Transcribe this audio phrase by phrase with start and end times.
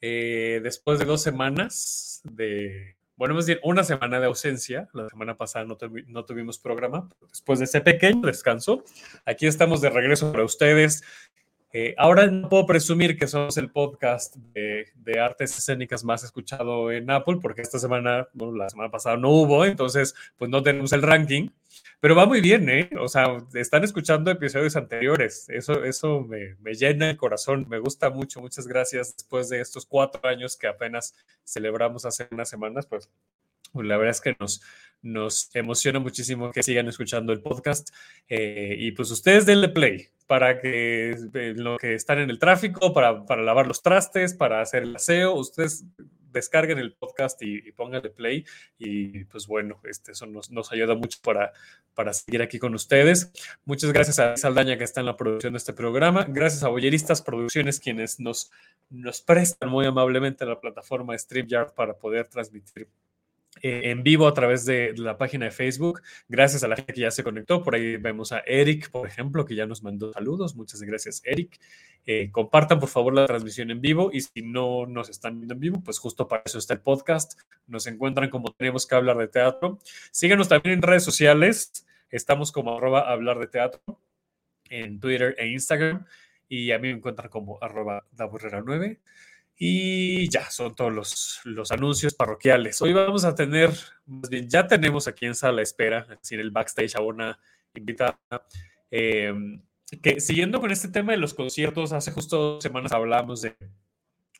[0.00, 5.36] Eh, después de dos semanas de, bueno, más bien una semana de ausencia, la semana
[5.36, 8.84] pasada no, no tuvimos programa, después de ese pequeño descanso,
[9.24, 11.02] aquí estamos de regreso para ustedes
[11.72, 14.86] eh, ahora no puedo presumir que somos el podcast de,
[15.20, 19.64] artes escénicas más escuchado en Apple, porque esta semana, bueno, la semana pasada no hubo,
[19.64, 21.48] entonces pues no tenemos el ranking,
[22.00, 22.90] pero va muy bien, ¿eh?
[23.00, 28.10] O sea, están escuchando episodios anteriores, eso, eso me, me llena el corazón, me gusta
[28.10, 29.16] mucho, muchas gracias.
[29.16, 31.14] Después de estos cuatro años que apenas
[31.44, 33.10] celebramos hace unas semanas, pues
[33.74, 34.62] la verdad es que nos,
[35.02, 37.90] nos emociona muchísimo que sigan escuchando el podcast.
[38.28, 42.92] Eh, y pues ustedes denle play para que eh, lo que están en el tráfico,
[42.92, 45.84] para, para, lavar los trastes, para hacer el aseo, ustedes
[46.30, 48.44] descarguen el podcast y, y pónganle play.
[48.78, 51.52] Y pues bueno, este, eso nos, nos, ayuda mucho para,
[51.94, 53.32] para seguir aquí con ustedes.
[53.64, 56.26] Muchas gracias a Saldaña que está en la producción de este programa.
[56.28, 58.50] Gracias a Boyeristas Producciones quienes nos,
[58.90, 62.88] nos prestan muy amablemente la plataforma StreamYard para poder transmitir
[63.62, 66.02] en vivo a través de la página de Facebook.
[66.28, 67.62] Gracias a la gente que ya se conectó.
[67.62, 70.56] Por ahí vemos a Eric, por ejemplo, que ya nos mandó saludos.
[70.56, 71.58] Muchas gracias, Eric.
[72.06, 75.60] Eh, compartan, por favor, la transmisión en vivo y si no nos están viendo en
[75.60, 77.38] vivo, pues justo para eso está el podcast.
[77.66, 79.78] Nos encuentran como tenemos que hablar de teatro.
[80.10, 81.86] Síganos también en redes sociales.
[82.10, 83.82] Estamos como arroba hablar de teatro
[84.70, 86.06] en Twitter e Instagram.
[86.48, 89.00] Y a mí me encuentran como arroba 9
[89.60, 92.80] y ya, son todos los, los, anuncios parroquiales.
[92.80, 93.70] Hoy vamos a tener,
[94.06, 97.38] más bien, ya tenemos aquí en sala espera, es decir, el backstage a una
[97.74, 98.18] invitada.
[98.90, 99.34] Eh,
[100.00, 103.56] que siguiendo con este tema de los conciertos, hace justo dos semanas hablamos de,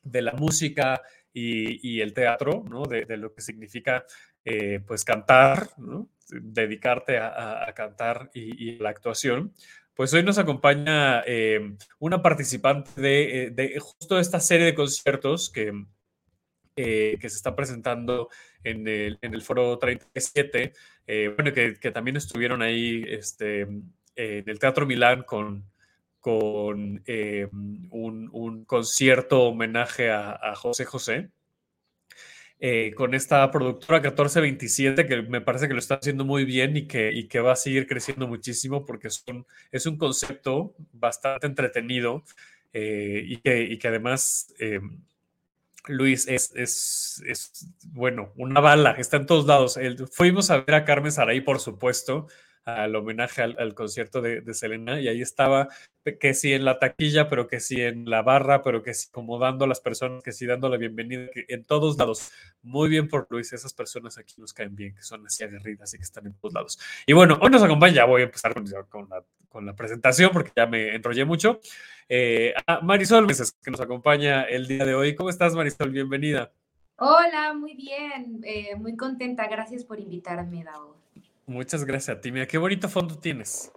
[0.04, 1.02] de la música
[1.32, 2.82] y, el teatro, ¿no?
[2.84, 4.04] De, lo que significa,
[4.44, 5.68] eh, pues, cantar.
[6.30, 9.54] Dedicarte a, a, cantar y, y la actuación.
[9.98, 15.50] Pues hoy nos acompaña eh, una participante de, eh, de, justo esta serie de conciertos
[15.50, 15.72] que,
[16.76, 18.28] eh, que se está presentando
[18.62, 20.72] en el, en el foro 37,
[21.04, 25.68] eh, bueno, que, que, también estuvieron ahí este, en el Teatro Milán con,
[26.20, 27.02] con
[27.90, 31.30] un, concierto homenaje a José José
[32.60, 36.88] eh, con esta productora 1427 que me parece que lo está haciendo muy bien y
[36.88, 42.24] que, y que va a seguir creciendo muchísimo porque son, es un concepto bastante entretenido
[42.72, 44.80] eh, y, que, y, que, además, eh,
[45.86, 49.78] Luis, es, es, es, bueno, una bala, está en todos lados.
[50.10, 52.26] Fuimos a ver a Carmen Saray, por supuesto,
[52.76, 55.68] al homenaje al, concierto de, Selena y ahí estaba
[56.20, 59.38] que sí en la taquilla, pero que sí en la barra, pero que sí como
[59.38, 62.30] dando a las personas, que sí dando la bienvenida, que en todos lados.
[62.62, 65.98] Muy bien por Luis, esas personas aquí nos caen bien, que son así aguerridas y
[65.98, 66.78] que están en todos lados.
[67.06, 68.54] Y bueno, hoy nos acompaña, ya voy a empezar
[68.88, 71.60] con, la, presentación porque ya me enrollé mucho.
[72.08, 75.14] Eh, a Marisol que nos acompaña el día de hoy.
[75.14, 75.90] ¿Cómo estás, Marisol?
[75.90, 76.52] Bienvenida.
[77.00, 79.46] Hola, muy bien, eh, muy contenta.
[79.46, 80.97] Gracias por invitarme, Dao.
[81.48, 82.30] Muchas gracias a ti.
[82.30, 83.72] Mira, qué bonito fondo tienes.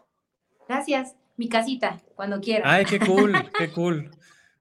[0.68, 1.16] Gracias.
[1.38, 2.70] Mi casita, cuando quiera.
[2.70, 4.12] Ay, qué cool, qué cool.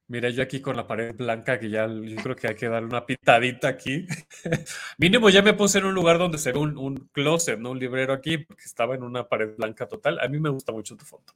[0.06, 2.86] Mira, yo aquí con la pared blanca, que ya yo creo que hay que darle
[2.86, 4.06] una pitadita aquí.
[4.98, 7.72] Mínimo ya me puse en un lugar donde se ve un, un, closet, ¿no?
[7.72, 10.20] Un librero aquí, porque estaba en una pared blanca total.
[10.20, 11.34] A mí me gusta mucho tu foto.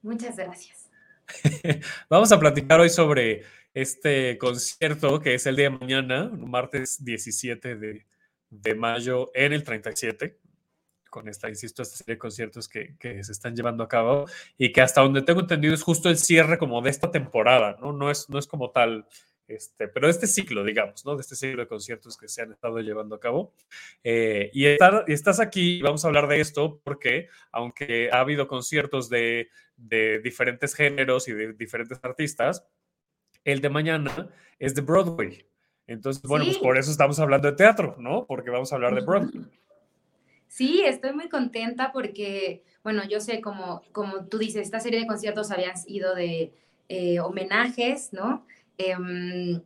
[0.00, 0.90] Muchas gracias.
[2.08, 3.42] Vamos a platicar hoy sobre
[3.74, 8.06] este concierto que es el día de mañana, martes 17 de,
[8.48, 10.38] de mayo en el 37
[11.14, 14.26] con esta, insisto, esta serie de conciertos que, que, se están llevando a cabo
[14.58, 17.92] y que hasta donde tengo entendido es justo el cierre como de esta temporada, ¿no?
[17.92, 19.06] No es, no es como tal,
[19.46, 21.14] este, pero de este ciclo, digamos, ¿no?
[21.14, 23.54] De este ciclo de conciertos que se han estado llevando a cabo.
[24.02, 28.48] Eh, y, estar, y, estás aquí, vamos a hablar de esto, porque aunque ha habido
[28.48, 32.66] conciertos de, de diferentes géneros y de diferentes artistas,
[33.44, 35.46] el de mañana es de Broadway.
[35.86, 36.50] Entonces, bueno, sí.
[36.50, 38.26] pues por eso estamos hablando de teatro, ¿no?
[38.26, 39.44] Porque vamos a hablar de Broadway.
[40.54, 45.06] Sí, estoy muy contenta porque, bueno, yo sé, como, como tú dices, esta serie de
[45.08, 46.52] conciertos habían ido de
[46.88, 48.46] eh, homenajes, ¿no?
[48.78, 49.60] Eh,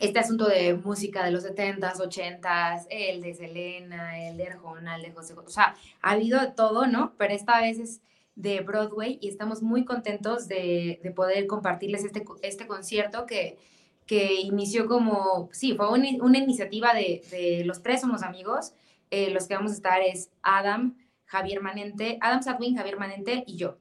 [0.00, 5.02] este asunto de música de los 70s, 80s, el de Selena, el de Arjona, el
[5.02, 7.12] de José, o sea, ha habido de todo, ¿no?
[7.18, 8.00] Pero esta vez es
[8.34, 13.58] de Broadway y estamos muy contentos de, de poder compartirles este, este concierto que,
[14.06, 18.72] que inició como, sí, fue una, iniciativa de, los tres somos amigos.
[19.14, 20.96] Eh, los que vamos a estar es Adam,
[21.26, 23.78] Javier Manente, Adam Sadwin, Javier Manente y yo.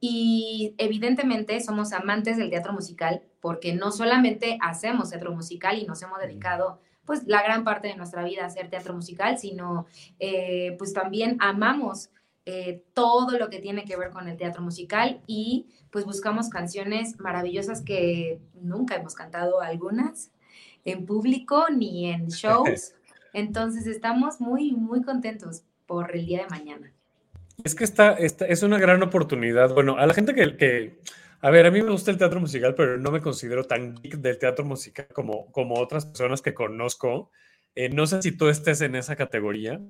[0.00, 6.02] Y evidentemente somos amantes del teatro musical porque no solamente hacemos teatro musical y nos
[6.02, 9.86] hemos dedicado pues la gran parte de nuestra vida a hacer teatro musical, sino
[10.18, 12.10] eh, pues también amamos
[12.44, 17.20] eh, todo lo que tiene que ver con el teatro musical y pues buscamos canciones
[17.20, 20.32] maravillosas que nunca hemos cantado algunas
[20.84, 22.94] en público ni en shows.
[23.32, 26.92] Entonces estamos muy, muy contentos por el día de mañana.
[27.64, 29.72] Es que esta, esta es una gran oportunidad.
[29.74, 30.98] Bueno, a la gente que, que,
[31.40, 34.16] a ver, a mí me gusta el teatro musical, pero no me considero tan geek
[34.16, 37.30] del teatro musical como, como otras personas que conozco.
[37.74, 39.80] Eh, no sé si tú estés en esa categoría,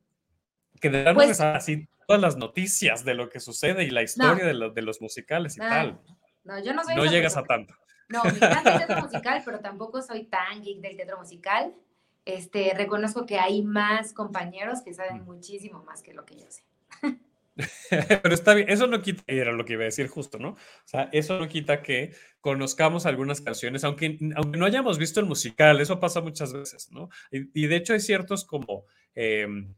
[0.81, 4.45] que de verdad pues, así todas las noticias de lo que sucede y la historia
[4.45, 6.01] de, de, los musicales y tal.
[6.45, 6.97] No, yo no soy.
[6.97, 7.75] No llegas a tanto.
[8.09, 11.75] No, me encanta el teatro musical, pero tampoco soy tan geek del teatro musical.
[12.25, 16.65] Este, reconozco que hay más compañeros que saben muchísimo más que lo que yo sé.
[18.23, 20.51] Pero está bien, eso no quita, era lo que iba a decir justo, ¿no?
[20.51, 25.27] O sea, eso no quita que conozcamos algunas canciones, aunque, aunque no hayamos visto el
[25.27, 27.11] musical, eso pasa muchas veces, ¿no?
[27.31, 28.87] Y, de hecho hay ciertos como...
[29.15, 29.75] Em,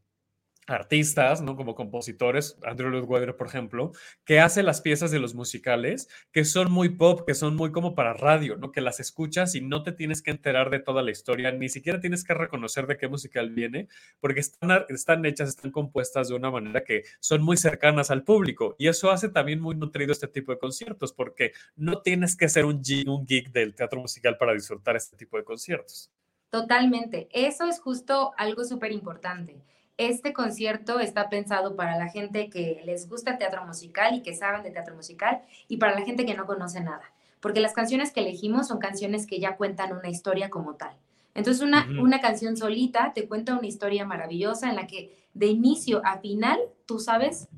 [0.66, 1.56] artistas, ¿no?
[1.56, 3.92] Como compositores, Andrew Lloyd Webber, por ejemplo,
[4.24, 7.94] que hace las piezas de los musicales que son muy pop, que son muy como
[7.94, 8.72] para radio, ¿no?
[8.72, 12.00] Que las escuchas y no te tienes que enterar de toda la historia, ni siquiera
[12.00, 13.88] tienes que reconocer de qué musical viene,
[14.20, 18.76] porque están, hechas, están compuestas de una manera que son muy cercanas al público.
[18.78, 22.64] Y eso hace también muy nutrido este tipo de conciertos, porque no tienes que ser
[22.64, 26.10] un, un geek del teatro musical para disfrutar este tipo de conciertos.
[26.50, 27.28] Totalmente.
[27.32, 29.64] Eso es justo algo súper importante
[29.96, 34.34] este concierto está pensado para la gente que les gusta el teatro musical y que
[34.34, 38.12] saben de teatro musical y para la gente que no conoce nada, porque las canciones
[38.12, 40.96] que elegimos son canciones que ya cuentan una historia como tal.
[41.34, 46.00] Entonces una, una canción solita te cuenta una historia maravillosa en la que de inicio
[46.04, 47.48] a final tú sabes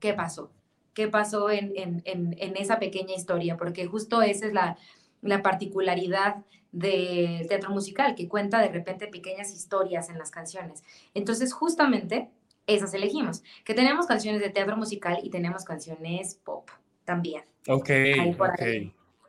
[0.00, 0.50] qué pasó,
[0.94, 4.78] qué pasó en, en, en, esa pequeña historia, porque justo esa es la,
[5.20, 6.36] la particularidad
[6.76, 10.84] del teatro musical, que cuenta de repente pequeñas historias en las canciones.
[11.14, 12.28] Entonces, justamente
[12.66, 16.68] esas elegimos, que tenemos canciones de teatro musical y tenemos canciones pop
[17.04, 17.44] también.
[17.68, 17.90] Ok,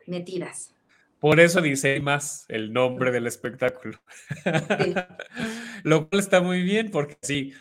[0.06, 0.74] metidas.
[1.20, 3.98] Por eso dice más el nombre del espectáculo.
[5.84, 7.54] Lo cual está muy bien porque si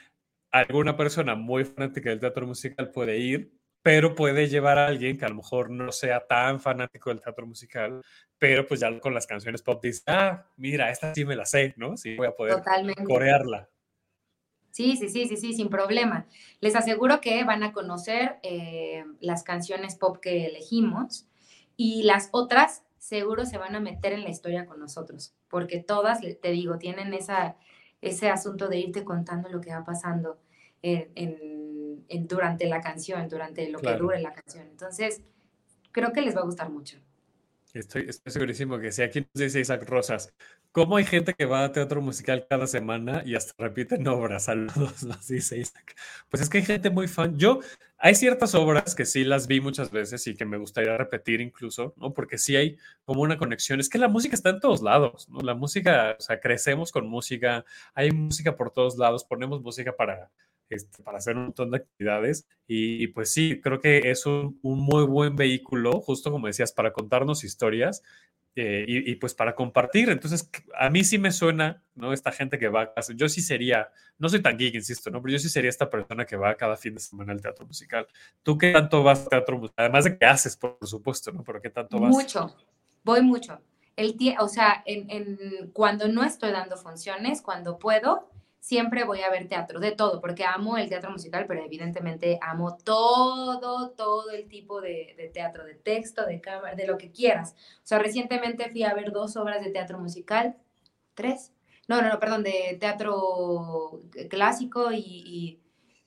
[0.51, 3.56] alguna persona muy fanática del teatro musical puede ir,
[3.88, 7.48] pero puede llevar a alguien que a lo mejor no sea tan fanático del teatro
[7.48, 8.01] musical,
[8.38, 11.74] pero pues ya con las canciones pop dice, ah, mira, esta sí me la sé,
[11.78, 11.95] ¿no?
[11.95, 12.62] Sí, voy a poder
[13.06, 13.69] corearla.
[14.72, 16.28] Sí, sí, sí, sí, sí, sin problema.
[16.60, 21.25] Les aseguro que van a conocer eh, las canciones pop que elegimos
[21.78, 26.19] y las otras seguro se van a meter en la historia con nosotros, porque todas,
[26.19, 27.56] te digo, tienen esa,
[28.01, 30.42] ese asunto de irte contando lo que va pasando
[30.81, 31.67] en
[32.27, 34.67] durante la canción, durante lo que dure la canción.
[34.67, 35.21] Entonces,
[35.91, 36.97] creo que les va a gustar mucho.
[37.73, 39.03] Estoy, estoy segurísimo que sí.
[39.03, 40.33] Aquí nos dice Isaac Rosas,
[40.71, 44.45] ¿cómo hay gente que va a teatro musical cada semana y hasta repiten obras?
[44.45, 45.95] Saludos, nos dice Isaac.
[46.29, 47.38] Pues es que hay gente muy fan.
[47.38, 47.59] Yo,
[47.97, 51.94] hay ciertas obras que sí las vi muchas veces y que me gustaría repetir incluso,
[51.97, 52.13] ¿no?
[52.13, 53.80] Porque sí hay como una conexión.
[53.80, 55.39] Es que la música está en todos lados, ¿no?
[55.42, 60.31] La música, o sea, crecemos con música, hay música por todos lados, ponemos música para
[60.69, 62.47] este, para hacer un montón de actividades.
[62.68, 67.44] Y, pues sí, creo que es un, muy buen vehículo, justo como decías, para contarnos
[67.44, 68.04] historias
[68.56, 70.09] eh, y, pues para compartir.
[70.09, 72.12] Entonces, a mí sí me suena, ¿no?
[72.12, 75.21] Esta gente que va, yo sí sería, no soy tan geek, insisto, ¿no?
[75.21, 78.07] Pero yo sí sería esta persona que va cada fin de semana al teatro musical.
[78.44, 79.86] ¿Tú qué tanto vas al teatro musical?
[79.86, 81.44] Además de que haces, por supuesto, ¿no?
[81.44, 82.09] Pero ¿qué tanto vas?
[82.09, 82.56] Mucho,
[83.04, 83.62] voy mucho.
[83.95, 89.30] El o sea, en, en, cuando no estoy dando funciones, cuando puedo, siempre voy a
[89.30, 94.47] ver teatro, de todo, porque amo el teatro musical, pero evidentemente amo todo, todo el
[94.47, 97.56] tipo de, teatro, de texto, de cámara, de lo que quieras.
[97.78, 100.57] O sea, recientemente fui a ver dos obras de teatro musical,
[101.14, 101.54] tres,
[101.87, 105.59] no, no, no, perdón, de teatro clásico y,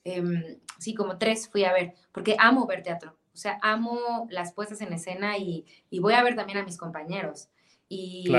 [0.05, 3.17] em, sí, como tres fui a ver, porque amo ver teatro.
[3.33, 5.65] O sea, amo las puestas en escena y,
[6.01, 7.49] voy a ver también a mis compañeros.
[7.89, 8.31] Y,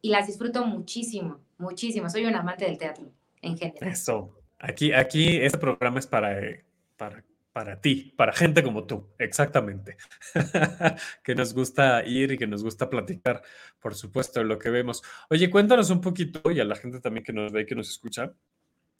[0.00, 2.08] y las disfruto muchísimo, muchísimo.
[2.08, 3.10] Soy un amante del teatro
[3.42, 3.92] en general.
[3.92, 4.38] Eso.
[4.58, 6.64] Aquí, aquí este programa es para, eh,
[6.96, 9.96] para, para ti, para gente como tú, exactamente.
[11.22, 13.42] que nos gusta ir y que nos gusta platicar,
[13.80, 15.02] por supuesto, de lo que vemos.
[15.28, 17.90] Oye, cuéntanos un poquito, y a la gente también que nos ve y que nos
[17.90, 18.32] escucha,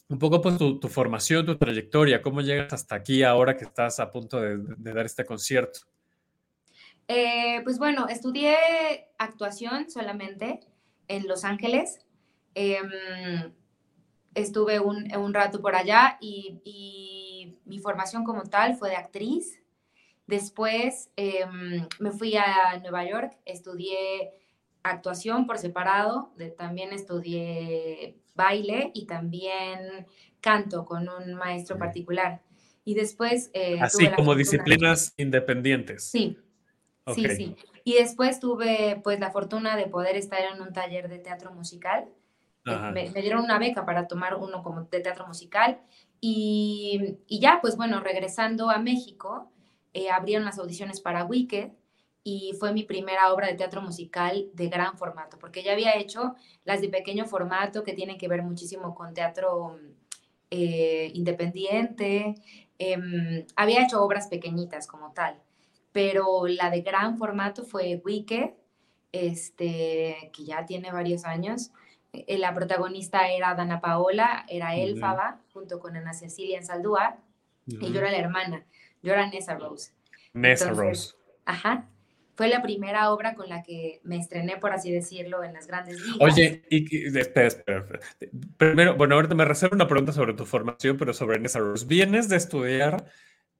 [0.09, 4.11] un poco pues tu, formación, tu trayectoria, cómo llegas hasta aquí ahora que estás a
[4.11, 5.81] punto de, dar este concierto.
[7.09, 8.55] Eh, pues bueno, estudié
[9.19, 10.61] actuación solamente
[11.09, 12.01] en Los Ángeles.
[12.55, 12.91] Em,
[14.35, 19.61] estuve un, un, rato por allá y, y, mi formación como tal fue de actriz.
[20.27, 24.33] Después em, me fui a Nueva York, estudié
[24.83, 30.07] actuación por separado, de, también estudié baile y también
[30.41, 32.43] canto con un maestro particular.
[32.85, 33.51] Y después...
[33.55, 36.05] Eh, Así como disciplinas independientes.
[36.05, 36.37] Sí,
[37.15, 37.57] sí, sí.
[37.85, 42.09] Y después tuve pues la fortuna de poder estar en un taller de teatro musical.
[42.64, 45.81] Eh, me, dieron una beca para tomar uno como de teatro musical.
[46.21, 49.50] Y, y ya, pues bueno, regresando a México,
[49.95, 51.71] eh, abrieron las audiciones para Wicked
[52.25, 56.35] y fue mi primera obra de teatro musical de gran formato, porque ya había hecho
[56.64, 59.78] las de pequeño formato que tienen que ver muchísimo con teatro
[60.50, 62.35] eh, independiente,
[62.78, 65.42] em, había hecho obras pequeñitas como tal,
[65.92, 68.50] pero la de gran formato fue Wicked,
[69.12, 71.73] este, que ya tiene varios años.
[72.12, 77.16] Eh, la protagonista era Dana Paola, era Elfaba, junto con Ana Cecilia en Saldúa,
[77.66, 78.64] y yo era la hermana,
[79.02, 79.92] yo era Nessa Rose.
[80.33, 81.14] Nessa Rose.
[81.45, 81.88] Ajá
[82.35, 86.00] fue la primera obra con la que me estrené, por así decirlo, en las grandes
[86.00, 86.19] ligas.
[86.21, 87.87] Oye, y, espera, espera,
[88.57, 91.87] Primero, bueno, ahorita me reservo una pregunta sobre tu formación, pero sobre Nessa Rose.
[91.87, 93.04] Vienes de estudiar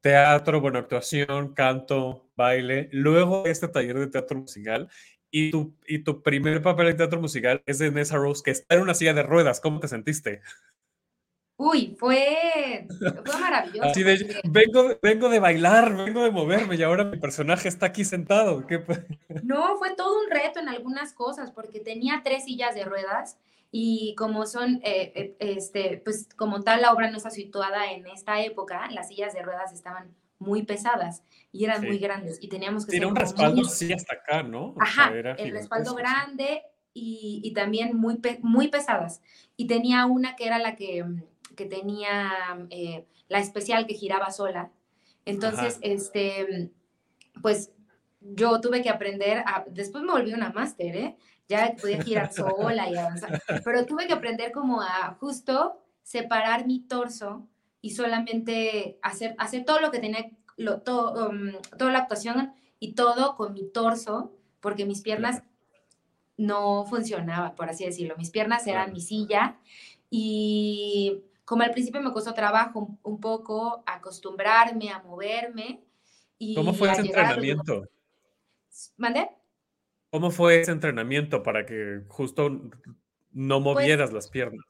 [0.01, 4.89] teatro, bueno, actuación, canto, baile, luego este taller de teatro musical,
[5.33, 8.77] y tu, y tu primer papel en teatro musical es de Nessa Rose, que está
[8.77, 9.61] en una silla de ruedas.
[9.61, 10.43] ¿Cómo te sentiste?
[11.57, 13.89] Uy, fue, fue maravilloso.
[13.89, 18.05] Así de, vengo, vengo de bailar, vengo de moverme y ahora mi personaje está aquí
[18.05, 18.67] sentado.
[18.67, 18.85] ¿Qué?
[19.43, 23.39] No, fue todo un reto en algunas cosas porque tenía tres sillas de ruedas
[23.71, 28.07] y como son, eh, eh, este, pues como tal la obra no está situada en
[28.07, 32.85] esta época, las sillas de ruedas estaban muy pesadas y eran muy grandes y teníamos
[32.85, 32.93] que...
[32.93, 34.75] Tiene un respaldo así hasta acá, ¿no?
[34.79, 39.23] Ajá, el respaldo grande y, y, también muy, muy pesadas.
[39.57, 41.05] Y tenía una que era la que
[41.55, 42.33] que tenía
[42.71, 44.71] eh, la especial que giraba sola.
[45.25, 46.71] Entonces, este,
[47.41, 47.71] pues
[48.21, 51.17] yo tuve que aprender, a, después me volví una máster, ¿eh?
[51.49, 56.81] Ya podía girar sola y avanzar, pero tuve que aprender como a justo separar mi
[56.81, 57.49] torso
[57.83, 62.95] y solamente hacer, hacer todo lo que tenía, lo, todo, um, toda la actuación y
[62.95, 65.43] todo con mi torso, porque mis piernas
[66.37, 68.17] no funcionaban, por así decirlo.
[68.17, 69.59] Mis piernas eran mi silla
[70.09, 75.83] y como al principio me costó trabajo un, poco acostumbrarme a moverme.
[76.39, 77.89] Y ¿Cómo fue ese entrenamiento?
[78.97, 79.29] ¿Mande?
[80.11, 82.49] ¿Cómo fue ese entrenamiento para que justo
[83.33, 84.65] no pues movieras las piernas?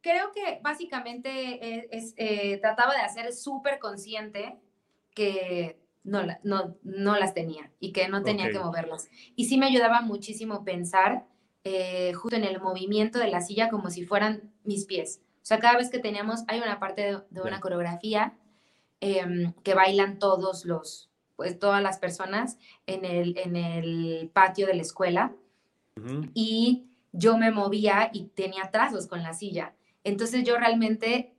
[0.00, 4.58] Creo que básicamente e, es, eh, trataba de hacer súper consciente
[5.14, 9.08] que no, no, no, las tenía y que no tenía que moverlas.
[9.36, 11.26] Y sí me ayudaba muchísimo pensar
[11.64, 15.20] eh, justo en el movimiento de la silla como si fueran mis pies.
[15.42, 18.38] O sea, cada vez que teníamos, hay una parte de, una coreografía
[19.00, 24.74] em, que bailan todos los, pues todas las personas en el, en el patio de
[24.74, 25.34] la escuela.
[26.32, 29.74] Y yo me movía y tenía trazos con la silla.
[30.08, 31.34] Entonces yo realmente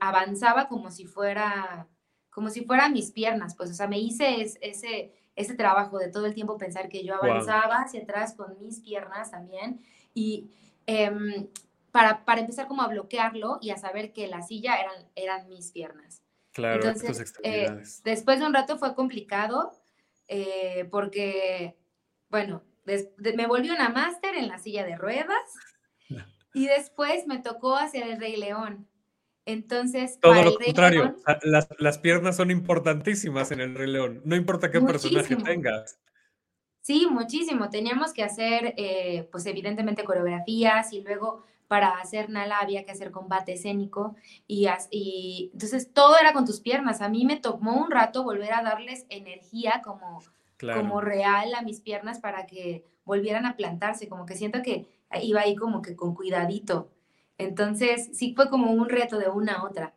[0.00, 1.88] avanzaba como si fuera,
[2.30, 6.26] como si fueran mis piernas, pues, o sea, me hice ese, ese trabajo de todo
[6.26, 9.80] el tiempo pensar que yo avanzaba hacia atrás con mis piernas también.
[10.14, 10.50] Y
[10.86, 11.48] em,
[11.90, 16.22] para, empezar como a bloquearlo y a saber que la silla eran, eran mis piernas.
[16.52, 19.72] Claro, Entonces, eh, después de un rato fue complicado
[20.28, 21.76] eh, porque,
[22.30, 22.62] bueno,
[23.34, 25.50] me volví una máster en la silla de ruedas
[26.56, 28.88] y después me tocó hacer el Rey León.
[29.44, 34.70] Entonces, todo lo contrario, las, las, piernas son importantísimas en el Rey León, no importa
[34.70, 36.00] qué personaje tengas.
[36.80, 37.68] Sí, muchísimo.
[37.68, 43.10] Teníamos que hacer, eh, pues evidentemente, coreografías y luego para hacer Nala había que hacer
[43.10, 44.14] combate escénico
[44.46, 47.02] y, y, entonces todo era con tus piernas.
[47.02, 50.22] A mí me tomó un rato volver a darles energía como,
[50.58, 55.40] como real a mis piernas para que volvieran a plantarse, como que siento que iba
[55.40, 56.90] ahí como que con cuidadito.
[57.38, 59.94] Entonces sí fue como un reto de una a otra.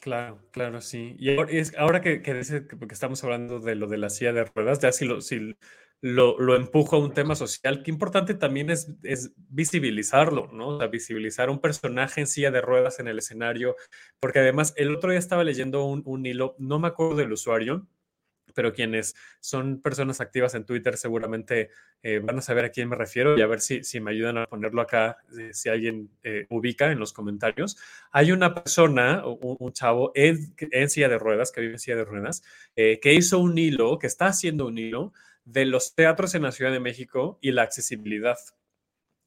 [0.00, 1.14] Claro, claro, sí.
[1.18, 1.36] Y
[1.76, 5.04] ahora, que, que, que, estamos hablando de lo de la silla de ruedas, ya si
[5.04, 5.54] lo, si
[6.00, 10.78] lo, empujo a un tema social, qué importante también es, es visibilizarlo, ¿no?
[10.88, 13.76] Visibilizar un personaje en silla de ruedas en el escenario,
[14.20, 17.86] porque además el otro día estaba leyendo un, un hilo, no me acuerdo del usuario,
[18.54, 21.70] pero quienes son personas activas en Twitter seguramente
[22.02, 24.38] eh, van a saber a quién me refiero y a ver si, si me ayudan
[24.38, 27.76] a ponerlo acá, eh, si alguien eh, ubica en los comentarios.
[28.12, 32.04] Hay una persona, un, chavo en, en, silla de ruedas, que vive en silla de
[32.04, 32.42] ruedas,
[32.74, 35.12] que hizo un hilo, que está haciendo un hilo
[35.44, 38.36] de los teatros en la Ciudad de México y la accesibilidad.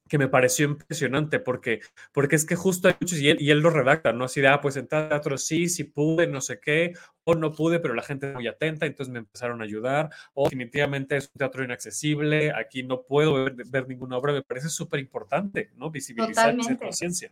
[0.08, 1.80] Que me pareció impresionante porque,
[2.12, 4.24] porque es que justo hay muchos, y él, lo redacta, ¿no?
[4.24, 6.92] Así de, ah, pues en teatro sí, sí pude, no sé qué,
[7.24, 10.44] o no pude, pero la gente es muy atenta, entonces me empezaron a ayudar, o
[10.44, 15.70] definitivamente es un teatro inaccesible, aquí no puedo ver, ninguna obra, me parece súper importante,
[15.76, 15.90] ¿no?
[15.90, 17.30] Visibilizar esa conciencia.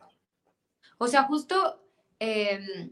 [0.96, 1.84] O sea, justo
[2.18, 2.90] em,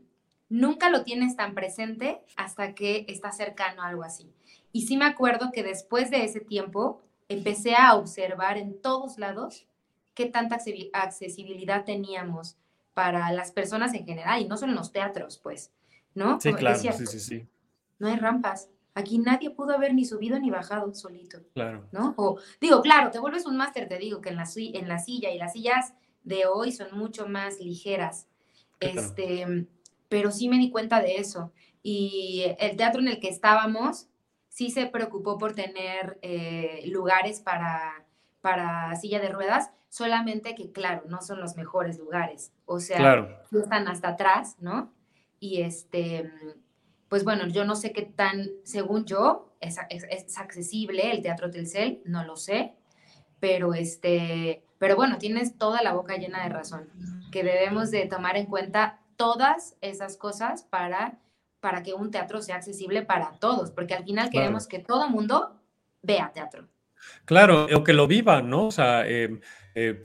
[0.50, 4.30] nunca lo tienes tan presente hasta que está cercano a algo así.
[4.72, 9.66] Y sí me acuerdo que después de ese tiempo empecé a observar en todos lados
[10.14, 10.58] qué tanta
[10.92, 12.56] accesibilidad teníamos
[12.94, 15.72] para las personas en general y no solo en los teatros, pues,
[16.14, 16.40] ¿no?
[16.40, 17.46] Sí, claro, sí, sí, sí.
[17.98, 18.68] No hay rampas.
[18.94, 21.38] Aquí nadie pudo haber ni subido ni bajado solito.
[21.54, 21.86] Claro.
[21.92, 22.14] ¿No?
[22.16, 25.30] O digo, claro, te vuelves un máster, te digo, que en la, en la silla
[25.30, 28.26] y las sillas de hoy son mucho más ligeras.
[28.80, 29.66] Este,
[30.08, 31.52] pero sí me di cuenta de eso.
[31.82, 34.08] Y el teatro en el que estábamos
[34.48, 38.04] sí se preocupó por tener eh, lugares para,
[38.40, 42.52] para silla de ruedas, solamente que, claro, no son los mejores lugares.
[42.64, 44.92] O sea, están hasta atrás, ¿no?
[45.38, 46.30] Y este,
[47.08, 52.00] pues bueno, yo no sé qué tan, según yo, es, es, accesible el Teatro Telcel,
[52.04, 52.74] no lo sé,
[53.40, 56.88] pero este, pero bueno, tienes toda la boca llena de razón,
[57.32, 61.18] que debemos de tomar en cuenta todas esas cosas para,
[61.60, 65.60] para que un teatro sea accesible para todos, porque al final queremos que todo mundo
[66.02, 66.69] vea teatro.
[67.24, 68.66] Claro, o que lo viva, ¿no?
[68.66, 69.40] O sea, em,
[69.74, 70.04] eh,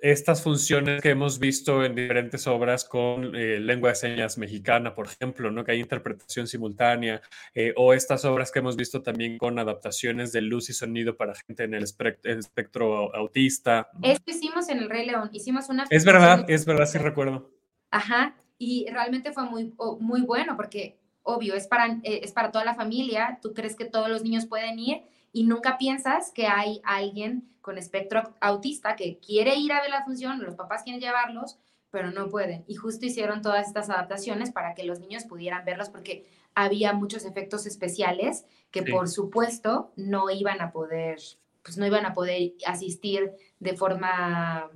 [0.00, 5.06] estas funciones que hemos visto en diferentes obras con eh, lengua de señas mexicana, por
[5.06, 5.62] ejemplo, ¿no?
[5.62, 7.20] que hay interpretación simultánea,
[7.54, 11.34] eh, o estas obras que hemos visto también con adaptaciones de luz y sonido para
[11.34, 13.90] gente en el, espectro, autista.
[14.02, 15.84] Esto hicimos en El Rey León, hicimos una...
[15.90, 17.50] Es verdad, es verdad, sí recuerdo.
[17.90, 22.74] Ajá, y realmente fue muy, muy bueno porque, obvio, es para, es para toda la
[22.74, 27.48] familia, tú crees que todos los niños pueden ir y nunca piensas que hay alguien
[27.60, 31.58] con espectro autista que quiere ir a ver la función, los papás quieren llevarlos,
[31.90, 32.64] pero no pueden.
[32.66, 37.24] Y justo hicieron todas estas adaptaciones para que los niños pudieran verlos porque había muchos
[37.24, 41.18] efectos especiales que por supuesto no iban a poder,
[41.62, 44.70] pues no iban a poder asistir de forma,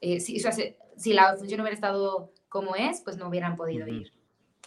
[0.00, 0.40] eh, si,
[0.96, 4.12] si, la función hubiera estado como es, pues no hubieran podido ir.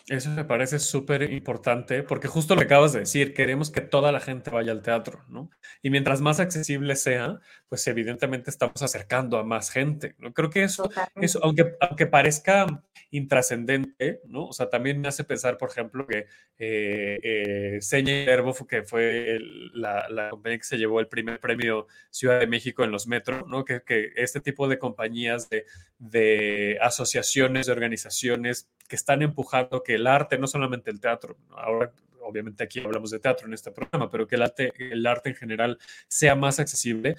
[0.10, 4.12] Eso me parece súper importante porque justo lo que acabas de decir, queremos que toda
[4.12, 5.52] la gente vaya al teatro, ¿no?
[5.84, 10.34] Y mientras más accesible sea, pues evidentemente estamos acercando a más gente, ¿no?
[10.34, 14.48] Creo que eso, eso aunque, aunque parezca intrascendente, ¿no?
[14.48, 16.26] O sea, también me hace pensar, por ejemplo, que
[16.58, 19.39] eh, eh, Seña y Verbo, que fue
[19.74, 23.48] la, la, compañía que se llevó el primer premio Ciudad de México en los metros,
[23.48, 23.63] ¿no?
[23.63, 25.65] Que, que este tipo de compañías, de,
[25.98, 31.93] de asociaciones, de organizaciones, que están empujando que el arte, no solamente el teatro, ahora
[32.21, 35.36] obviamente aquí hablamos de teatro en este programa, pero que el arte, el arte en
[35.36, 37.15] general sea más accesible.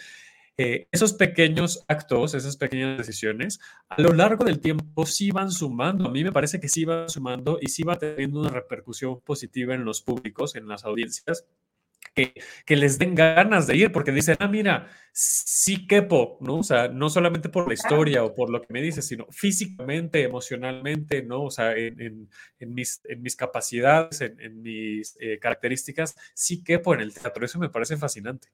[0.56, 6.06] Eh, esos pequeños actos, esas pequeñas decisiones, a lo largo del tiempo sí van sumando.
[6.06, 9.74] A mí me parece que sí van sumando y sí va teniendo una repercusión positiva
[9.74, 11.46] en los públicos, en las audiencias,
[12.14, 16.58] que, les den ganas de ir, porque dicen, ah, mira, sí quepo, ¿no?
[16.58, 20.22] O sea, no solamente por la historia o por lo que me dices, sino físicamente,
[20.22, 21.44] emocionalmente, ¿no?
[21.44, 22.28] O sea, en,
[22.60, 27.44] mis, en mis, capacidades, en, mis eh, características, sí quepo en el teatro.
[27.44, 28.48] Eso me parece fascinante.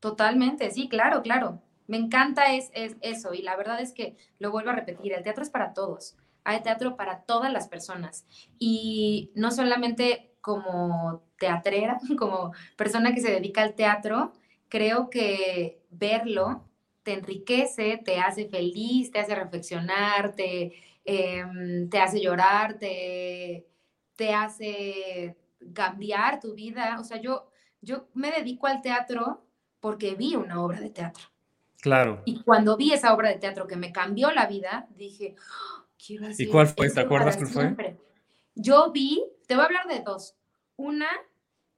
[0.00, 1.62] Totalmente, sí, claro, claro.
[1.86, 5.22] Me encanta es, es eso y la verdad es que lo vuelvo a repetir, el
[5.22, 6.16] teatro es para todos.
[6.42, 8.24] Hay teatro para todas las personas
[8.58, 14.32] y no solamente como teatrera, como persona que se dedica al teatro,
[14.68, 16.62] creo que verlo
[17.02, 20.72] te enriquece, te hace feliz, te hace reflexionar, te,
[21.04, 23.66] em, hace llorar, te,
[24.14, 25.36] te, hace
[25.72, 26.96] cambiar tu vida.
[27.00, 29.44] O sea, yo, yo me dedico al teatro
[29.80, 31.24] porque vi una obra de teatro.
[31.80, 32.22] Claro.
[32.24, 35.86] Y cuando vi esa obra de teatro que me cambió la vida, dije, ¡Ah!
[35.98, 36.88] quiero hacer ¿Y cuál fue?
[36.88, 37.96] ¿Te acuerdas cuál fue?
[38.54, 40.35] Yo vi, te voy a hablar de dos.
[40.76, 41.08] Una,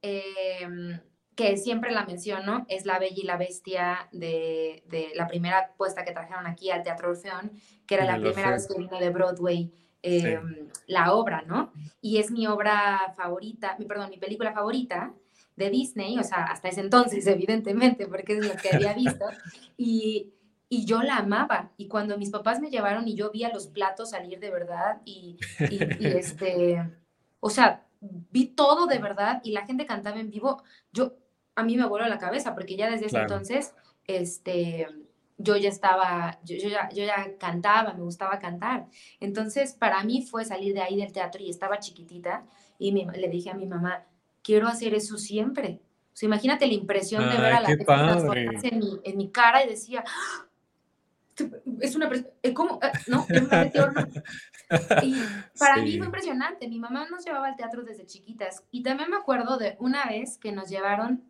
[0.01, 0.99] em,
[1.35, 4.83] que siempre la menciono, es La Bella y la Bestia de,
[5.15, 7.51] la primera puesta que trajeron aquí al Teatro Orfeón,
[7.87, 11.71] que era la primera vez que vino de Broadway em, la obra, ¿no?
[12.01, 15.13] Y es mi obra favorita, mi, perdón, mi película favorita
[15.55, 19.25] de Disney, o sea, hasta ese entonces, evidentemente, porque es lo que había visto.
[19.81, 20.33] Y,
[20.67, 21.71] y yo la amaba.
[21.77, 25.01] Y cuando mis papás me llevaron y yo vi a los platos salir de verdad
[25.05, 25.37] y,
[25.69, 26.83] y, este,
[27.39, 31.17] o sea, vi todo de verdad y la gente cantaba en vivo, yo,
[31.55, 33.73] a mí me voló la cabeza porque ya desde ese entonces,
[34.05, 34.87] este,
[35.37, 38.87] yo ya estaba, yo, ya, yo ya cantaba, me gustaba cantar.
[39.19, 42.45] Entonces, para mí fue salir de ahí del teatro y estaba chiquitita
[42.77, 44.05] y le dije a mi mamá,
[44.41, 45.79] quiero hacer eso siempre.
[46.13, 49.63] O sea, imagínate la impresión de ver a la gente en mi, en mi cara
[49.63, 50.03] y decía,
[51.81, 52.09] es una,
[52.43, 52.79] eh, ¿cómo?
[52.81, 53.25] Ah, no,
[55.03, 55.15] Y
[55.57, 56.67] para mí fue impresionante.
[56.67, 58.63] Mi mamá nos llevaba al teatro desde chiquitas.
[58.71, 61.23] Y también me acuerdo de una vez que nos llevaron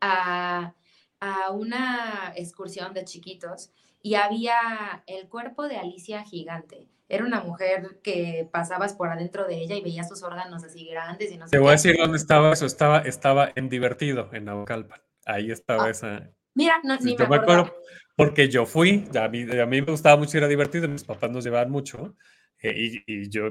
[0.00, 0.74] a,
[1.20, 3.70] a una excursión de chiquitos
[4.02, 6.88] y había el cuerpo de Alicia gigante.
[7.08, 11.30] Era una mujer que pasabas por adentro de ella y veías sus órganos así grandes
[11.30, 12.66] y no sé Te voy a decir dónde estaba eso.
[12.66, 15.00] Estaba, estaba en Divertido, en Naucalpan.
[15.26, 16.30] Ahí estaba ah, esa.
[16.54, 17.74] Mira, no, ni me acuerdo.
[18.16, 21.30] Porque yo fui, a mí, a mí me gustaba mucho ir a Divertido, mis papás
[21.30, 22.14] nos llevaban mucho.
[22.62, 23.50] Eh, y, yo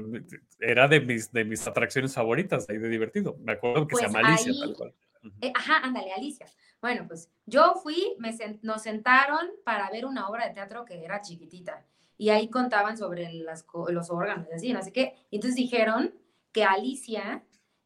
[0.58, 3.36] era de mis, de mis atracciones favoritas ahí de divertido.
[3.40, 4.94] Me acuerdo que se pues llama Alicia, tal cual.
[5.40, 6.46] Eh, ajá, ándale, Alicia.
[6.80, 11.20] Bueno, pues yo fui, me nos sentaron para ver una obra de teatro que era
[11.20, 11.86] chiquitita
[12.18, 15.14] y ahí contaban sobre las, los órganos y así, no qué.
[15.30, 16.12] Y entonces dijeron
[16.52, 17.44] que Alicia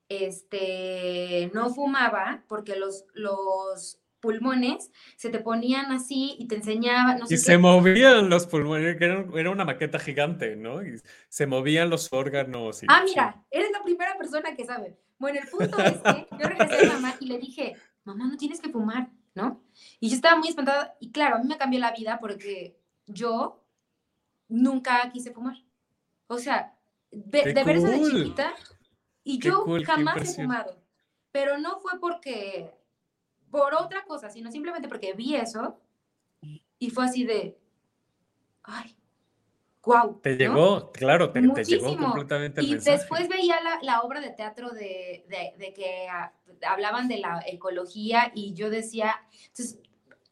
[0.08, 7.20] este, no fumaba porque los, los pulmones se te ponían así y te enseñaban.
[7.28, 10.82] y se movían los pulmones, era, era, una maqueta gigante, ¿no?
[10.82, 12.82] Y se movían los órganos.
[12.88, 14.98] ah, mira, eres la primera persona que sabe.
[15.18, 18.60] Bueno, el punto es que yo regresé a mamá y le dije, mamá, no tienes
[18.60, 19.62] que fumar, ¿no?
[20.00, 23.64] Y yo estaba muy espantada y claro, a mí me cambió la vida porque yo
[24.48, 25.56] nunca quise fumar.
[26.28, 26.74] O sea,
[27.10, 28.54] de, de verse de chiquita
[29.24, 30.82] y yo jamás he fumado.
[31.32, 32.74] Pero no fue porque,
[33.50, 35.78] por otra cosa, sino simplemente porque vi eso
[36.78, 37.58] y fue así de,
[38.62, 38.96] ay,
[39.84, 40.20] wow.
[40.22, 45.24] Te llegó, claro, te, llegó completamente el Y después veía la, obra de teatro de,
[45.58, 46.32] de, que ah,
[46.66, 49.16] hablaban de la ecología y yo decía,
[49.48, 49.80] entonces,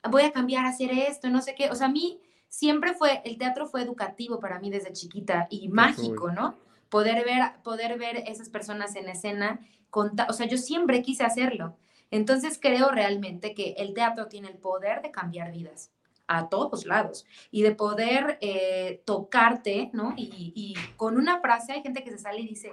[0.08, 1.70] voy a cambiar a hacer esto, no sé qué.
[1.70, 5.68] O sea, a mí siempre fue, el teatro fue educativo para mí desde chiquita y
[5.68, 6.58] mágico, ¿no?
[6.88, 11.76] Poder ver, poder ver esas personas en escena, o sea, yo siempre quise hacerlo.
[12.10, 15.90] Entonces creo realmente que el teatro tiene el poder de cambiar vidas
[16.28, 20.14] a todos lados y de poder eh, tocarte, ¿no?
[20.16, 22.72] Y, y, con una frase hay gente que se sale y dice,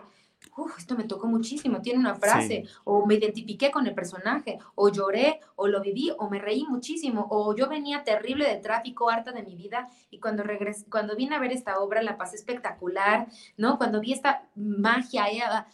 [0.78, 5.40] esto me tocó muchísimo, tiene una frase, o me identifiqué con el personaje, o lloré,
[5.56, 9.44] o lo viví, o me reí muchísimo, o yo venía terrible de tráfico, harta de
[9.44, 13.78] mi vida, y cuando regresé, cuando vine a ver esta obra la pasé espectacular, ¿no?
[13.78, 15.68] Cuando vi esta magia,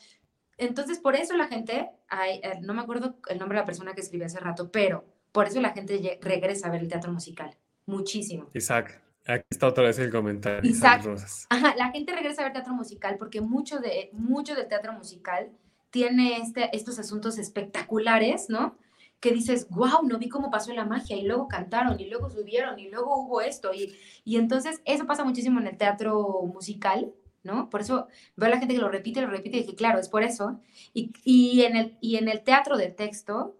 [0.59, 4.01] entonces por eso la gente, eh, no me acuerdo el nombre de la persona que
[4.01, 8.47] escribí hace rato, pero por eso la gente regresa a ver el teatro musical, muchísimo.
[8.53, 9.01] Isaac.
[9.25, 10.69] Aquí está otra vez el comentario.
[10.69, 11.13] Exacto.
[11.77, 15.51] la gente regresa a ver teatro musical porque mucho, de, mucho del teatro musical
[15.91, 18.75] tiene este, estos asuntos espectaculares, ¿no?
[19.19, 22.79] Que dices, wow, no vi cómo pasó la magia y luego cantaron y luego subieron
[22.79, 23.71] y luego hubo esto.
[23.73, 27.69] Y, y entonces eso pasa muchísimo en el teatro musical, ¿no?
[27.69, 29.99] Por eso veo a la gente que lo repite y lo repite y dije, claro,
[29.99, 30.59] es por eso.
[30.93, 33.57] Y, y, en el, y en el teatro de texto,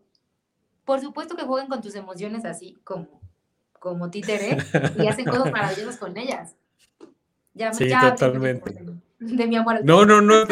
[0.86, 3.20] por supuesto que jueguen con tus emociones así como
[3.80, 4.58] como títere
[4.98, 6.56] y hacen cosas maravillosas con ellas.
[7.54, 8.74] Ya, sí, totalmente.
[9.20, 9.84] De, mi amor.
[9.84, 10.46] No, no, no,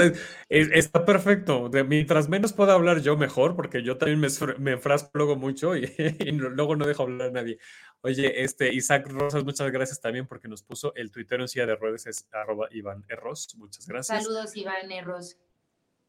[0.49, 1.69] está perfecto.
[1.69, 5.75] De, mientras menos pueda hablar yo, mejor, porque yo también me, me enfrasco luego mucho
[5.77, 5.87] y,
[6.33, 7.59] luego no dejo hablar a nadie.
[8.01, 11.75] Oye, este, Isaac Rosas, muchas gracias también porque nos puso el Twitter en silla de
[11.75, 13.55] redes, es arroba Iván Erros.
[13.57, 14.23] Muchas gracias.
[14.23, 15.37] Saludos, Iván Erros.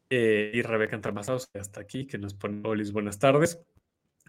[0.09, 3.59] Eh, y Rebeca Entremazados, hasta aquí, que nos pone Olis, buenas tardes.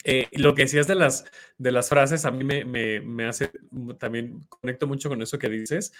[0.04, 1.24] Eh, lo que decías de las,
[1.58, 2.64] de las frases, a mí me,
[3.00, 3.50] me, hace,
[3.98, 5.92] también conecto mucho con eso que dices,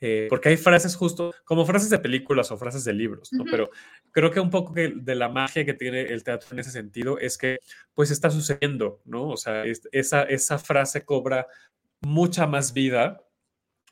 [0.00, 3.44] eh, porque hay frases justo como frases de películas o frases de libros, ¿no?
[3.44, 3.70] Pero
[4.12, 7.18] creo que un poco que de la magia que tiene el teatro en ese sentido
[7.18, 7.60] es que
[7.94, 9.28] pues está sucediendo, ¿no?
[9.28, 11.46] O sea, esa, esa frase cobra
[12.02, 13.22] mucha más vida,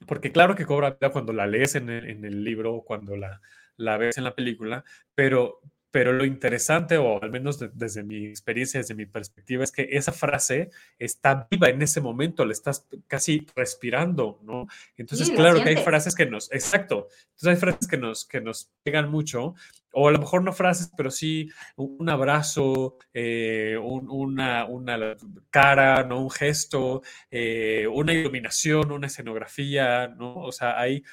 [0.06, 3.16] porque claro que cobra vida cuando la lees en el, en el libro o cuando
[3.16, 3.40] la,
[3.76, 5.60] la ves en la película, pero,
[5.94, 10.10] pero lo interesante, o al menos desde mi experiencia, desde mi perspectiva, es que esa
[10.10, 14.66] frase está viva en ese momento, le estás casi respirando, ¿no?
[14.96, 18.72] Entonces, claro que hay frases que nos, exacto, entonces hay frases que nos, que nos
[18.82, 19.54] pegan mucho,
[19.92, 25.16] o a lo mejor no frases, pero sí un abrazo, eh, una, una,
[25.50, 26.20] cara, ¿no?
[26.20, 30.34] Un gesto, eh, una iluminación, una escenografía, ¿no?
[30.34, 31.04] O sea, hay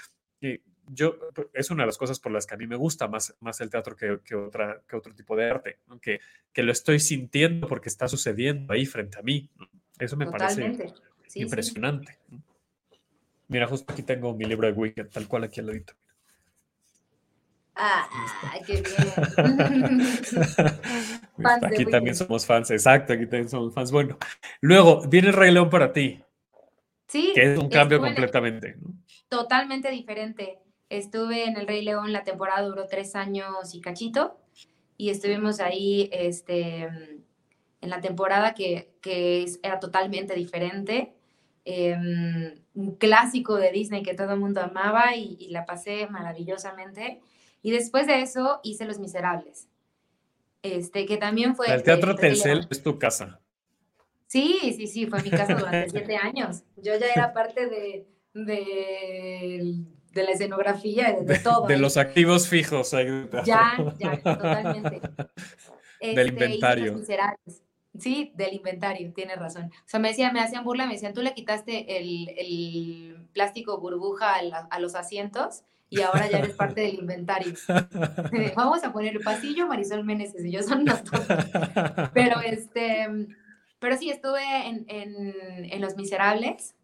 [0.94, 1.18] yo,
[1.54, 3.70] es una de las cosas por las que a mí me gusta más, más el
[3.70, 6.20] teatro que, que otra, que otro tipo de arte, que,
[6.52, 9.50] que, lo estoy sintiendo porque está sucediendo ahí frente a mí.
[9.98, 10.94] Eso me parece
[11.36, 12.18] impresionante.
[13.48, 15.94] Mira, justo aquí tengo mi libro de Wicked, tal cual aquí al ladito.
[17.76, 18.08] Ah,
[18.66, 20.02] qué bien.
[21.64, 23.92] aquí también somos fans, exacto, aquí también somos fans.
[23.92, 24.18] Bueno,
[24.60, 26.22] luego viene el Rey León para ti.
[27.08, 27.32] Sí.
[27.34, 28.76] Que es un cambio completamente.
[29.30, 30.60] Totalmente diferente.
[30.92, 34.38] Estuve en El Rey León, la temporada duró tres años y cachito,
[34.98, 41.14] y estuvimos ahí este, en la temporada que, que era totalmente diferente.
[41.64, 47.22] em, un clásico de Disney que todo el mundo amaba y, la pasé maravillosamente.
[47.62, 49.70] Y después de eso hice Los Miserables,
[50.62, 51.74] este, que también fue...
[51.74, 53.40] El Teatro Telcel es tu casa.
[54.28, 56.64] Sí, sí, sí, fue mi casa durante siete años.
[56.76, 61.68] Yo ya era parte de, de, de la escenografía, de, de todo.
[61.68, 62.92] De, los activos fijos.
[63.46, 65.02] Ya, ya, totalmente.
[66.02, 67.02] del este, inventario.
[67.98, 69.66] Sí, del inventario, tienes razón.
[69.66, 73.80] O sea, me decían, me hacían burla, me decían, tú le quitaste el, el plástico
[73.80, 77.54] burbuja a, a, los asientos y ahora ya eres parte del inventario.
[78.56, 81.26] Vamos a poner el pasillo, Marisol Meneses y yo son nosotros.
[82.14, 83.08] Pero este,
[83.80, 85.36] pero sí, estuve en, en,
[85.70, 86.76] en Los Miserables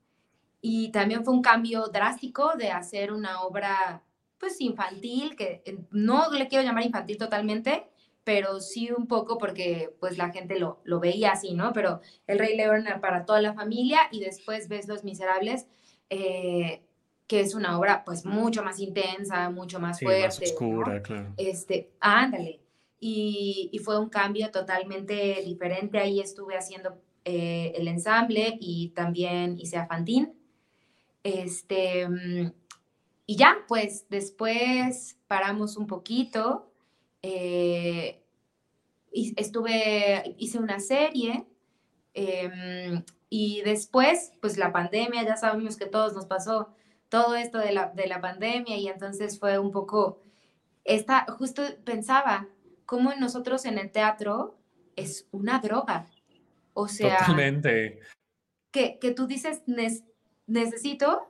[0.61, 4.03] y también fue un cambio drástico de hacer una obra
[4.37, 7.87] pues infantil, que no le quiero llamar infantil totalmente,
[8.23, 11.73] pero sí un poco porque pues la gente lo, lo veía así, ¿no?
[11.73, 15.65] Pero El Rey León para toda la familia y después ves Los Miserables,
[16.09, 16.83] eh,
[17.25, 20.25] que es una obra pues mucho más intensa, mucho más fuerte.
[20.25, 21.33] Más oscura, claro.
[21.37, 22.61] Este, ándale.
[22.99, 25.99] Y, y, fue un cambio totalmente diferente.
[25.99, 30.33] Ahí estuve haciendo eh, el ensamble y también hice a Fantín.
[31.27, 32.53] Este, mm,
[33.25, 36.71] y ya, pues después paramos un poquito
[37.21, 38.23] eh,
[39.11, 41.45] estuve, hice una serie
[42.13, 46.69] em, y después, pues la pandemia, ya sabemos que todos nos pasó
[47.09, 50.21] todo esto de la, de la pandemia y entonces fue un poco,
[50.85, 52.47] esta, justo pensaba,
[52.85, 54.57] cómo nosotros en el teatro
[54.95, 56.09] es una droga.
[56.73, 57.99] O sea, Totalmente.
[58.71, 59.63] Que, que tú dices,
[60.47, 61.29] necesito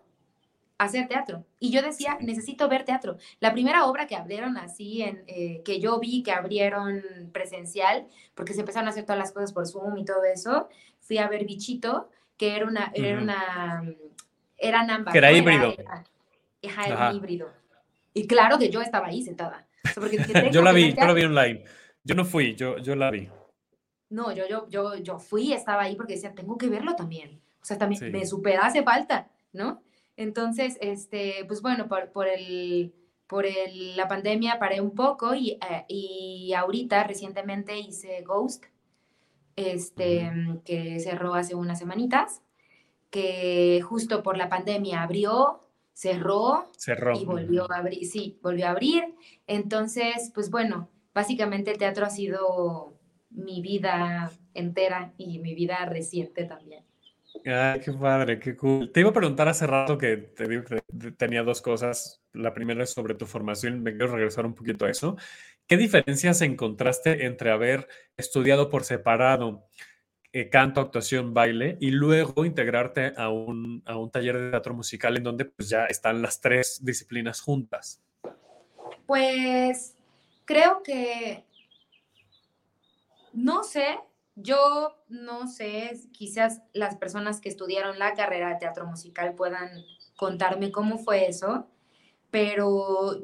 [0.78, 1.46] hacer teatro.
[1.60, 3.18] Y yo decía, necesito ver teatro.
[3.40, 7.04] La primera obra que abrieron así, en, eh, que yo vi que abrieron
[7.34, 11.18] presencial, porque se empezaron a hacer todas las cosas por Zoom y todo eso, fui
[11.18, 13.84] a ver Bichito, que era una, era una,
[14.58, 15.12] era ambas.
[15.12, 15.74] Que era híbrido.
[16.62, 17.50] Era, híbrido.
[18.14, 19.68] Y claro que yo estaba ahí sentada.
[20.52, 21.64] yo la vi, yo la vi online.
[22.04, 23.30] Yo no fui, yo, yo la vi.
[24.10, 27.42] No, yo, yo, yo, yo fui, estaba ahí porque decía, tengo que verlo también.
[27.68, 29.82] O sea, también me super hace falta, ¿no?
[30.16, 32.94] Entonces, este, pues bueno, por, por el,
[33.28, 38.64] por el, la pandemia paré un poco y, eh, y, ahorita recientemente hice Ghost,
[39.58, 40.32] este,
[40.64, 42.42] que cerró hace unas semanitas,
[43.10, 47.20] que justo por la pandemia abrió, cerró, cerró.
[47.20, 49.14] y volvió a abrir, sí, volvió a abrir.
[49.46, 52.98] Entonces, pues bueno, básicamente el teatro ha sido
[53.30, 56.87] mi vida entera y mi vida reciente también.
[57.46, 58.92] Ay, qué padre, qué cool.
[58.92, 62.22] Te iba a preguntar hace rato que te digo que tenía dos cosas.
[62.34, 65.18] La primera es sobre tu formación, me quiero regresar un poquito a eso.
[65.66, 69.66] ¿Qué diferencias encontraste entre haber estudiado por separado
[70.34, 75.18] eh, canto, actuación, baile y luego integrarte a un, a un taller de teatro musical
[75.18, 78.02] en donde pues ya están las tres disciplinas juntas?
[79.06, 79.96] Pues
[80.46, 81.46] creo que
[83.38, 84.00] no sé,
[84.40, 89.84] yo no sé, quizás las personas que estudiaron la carrera de teatro musical puedan
[90.16, 91.68] contarme cómo fue eso,
[92.30, 93.20] pero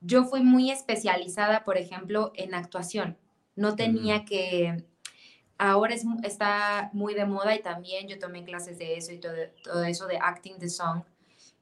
[0.00, 3.18] yo fui muy especializada, por ejemplo, en actuación.
[3.56, 4.84] No tenía que...
[5.58, 9.34] Ahora es, está muy de moda y también yo tomé clases de eso y todo,
[9.64, 11.02] todo eso de acting the song.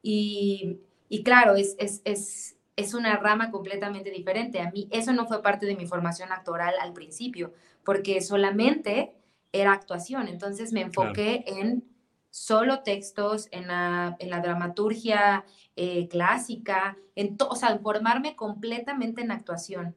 [0.02, 4.60] Y, y claro, es, es, es, es una rama completamente diferente.
[4.60, 9.12] A mí eso no fue parte de mi formación actoral al principio porque solamente
[9.52, 10.28] era actuación.
[10.28, 11.84] Entonces me enfoqué en
[12.30, 15.44] solo textos, en la, en la dramaturgia
[15.76, 19.94] eh, clásica, en o sea, formarme completamente en actuación,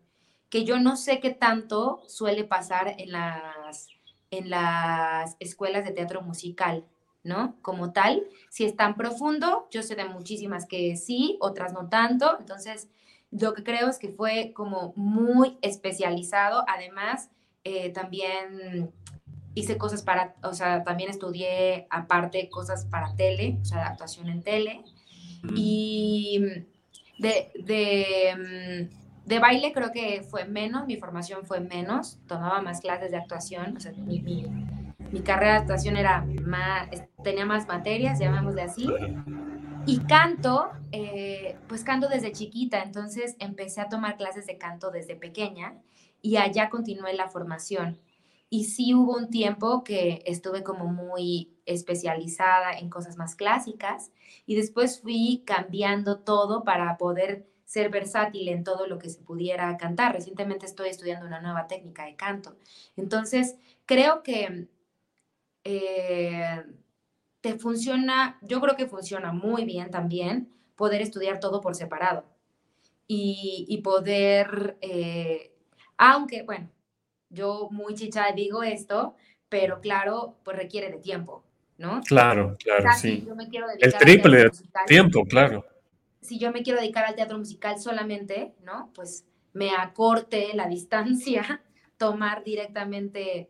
[0.49, 3.89] que yo no sé qué tanto suele pasar en las,
[4.29, 6.85] en las escuelas de teatro musical,
[7.23, 7.55] ¿no?
[7.63, 12.37] Como tal, si es tan profundo, yo sé de muchísimas que sí, otras no tanto,
[12.39, 12.87] entonces
[13.31, 17.31] lo que creo es que fue como muy especializado, además
[17.67, 18.91] eh, también
[19.53, 24.41] hice cosas para, o sea, también estudié aparte cosas para tele, o sea, actuación en
[24.41, 24.83] tele.
[25.53, 26.39] Y
[27.19, 28.89] de, de,
[29.25, 33.75] de, baile creo que fue menos, mi formación fue menos, tomaba más clases de actuación,
[33.75, 36.89] o sea, mi, mi, carrera de actuación era más,
[37.23, 38.87] tenía más materias, llamémosle así.
[39.85, 45.15] Y canto, eh, pues canto desde chiquita, entonces empecé a tomar clases de canto desde
[45.15, 45.75] pequeña
[46.27, 48.01] y allá continué la formación.
[48.49, 54.11] Y sí hubo un tiempo que estuve como muy especializada en cosas más clásicas
[54.45, 59.77] y después fui cambiando todo para poder ser versátil en todo lo que se pudiera
[59.77, 60.15] cantar.
[60.15, 62.57] Recientemente estoy estudiando una nueva técnica de canto.
[62.97, 64.67] Entonces, creo que
[65.63, 66.63] eh,
[67.39, 72.25] te funciona, yo creo que funciona muy bien también poder estudiar todo por separado
[73.07, 75.56] y, poder, eh,
[75.97, 76.69] aunque, bueno,
[77.29, 79.15] yo muy chicha digo esto,
[79.49, 81.43] pero claro, pues requiere de tiempo,
[81.77, 82.01] ¿no?
[82.01, 83.27] Claro, claro, sí.
[83.79, 84.51] El triple de
[84.85, 85.65] tiempo, claro.
[86.21, 88.91] Si yo me quiero dedicar al teatro musical solamente, ¿no?
[88.93, 91.61] Pues me acorte la distancia,
[91.97, 93.49] tomar directamente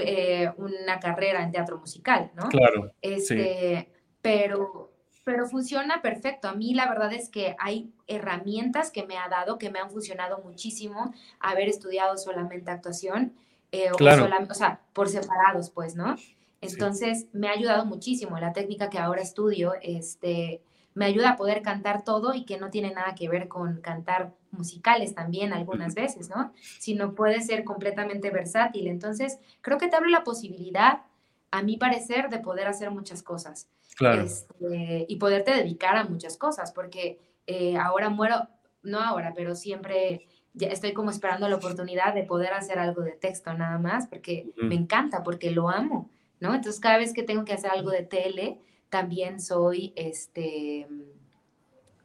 [0.00, 2.48] eh, una carrera en teatro musical, ¿no?
[2.48, 2.92] Claro.
[3.00, 4.91] Este, pero,
[5.24, 6.48] pero funciona perfecto.
[6.48, 9.90] A mí la verdad es que hay herramientas que me ha dado, que me han
[9.90, 13.34] funcionado muchísimo, haber estudiado solamente actuación,
[13.70, 16.16] eh, o, sea, por separados, pues, ¿no?
[16.60, 18.38] Entonces, me ha ayudado muchísimo.
[18.38, 20.62] La técnica que ahora estudio, este,
[20.94, 24.32] me ayuda a poder cantar todo y que no tiene nada que ver con cantar
[24.50, 26.52] musicales también algunas veces, ¿no?
[26.78, 28.86] Sino puede ser completamente versátil.
[28.88, 31.02] Entonces, creo que te abre la posibilidad,
[31.50, 33.68] a mi parecer, de poder hacer muchas cosas.
[33.96, 34.22] Claro.
[34.22, 38.48] Este, y poderte dedicar a muchas cosas, porque eh, ahora muero,
[38.82, 43.12] no ahora, pero siempre ya estoy como esperando la oportunidad de poder hacer algo de
[43.12, 46.54] texto nada más, porque me encanta, porque lo amo, ¿no?
[46.54, 48.58] Entonces, cada vez que tengo que hacer algo de tele,
[48.90, 50.86] también soy este,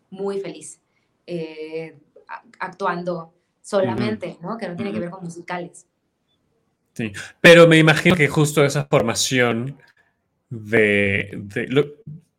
[0.10, 0.80] muy feliz
[1.26, 2.00] eh,
[2.60, 4.58] actuando solamente, ¿no?
[4.58, 5.86] Que no tiene que ver con musicales.
[6.93, 9.78] Sí, pero me imagino que justo esa formación
[10.49, 11.38] de,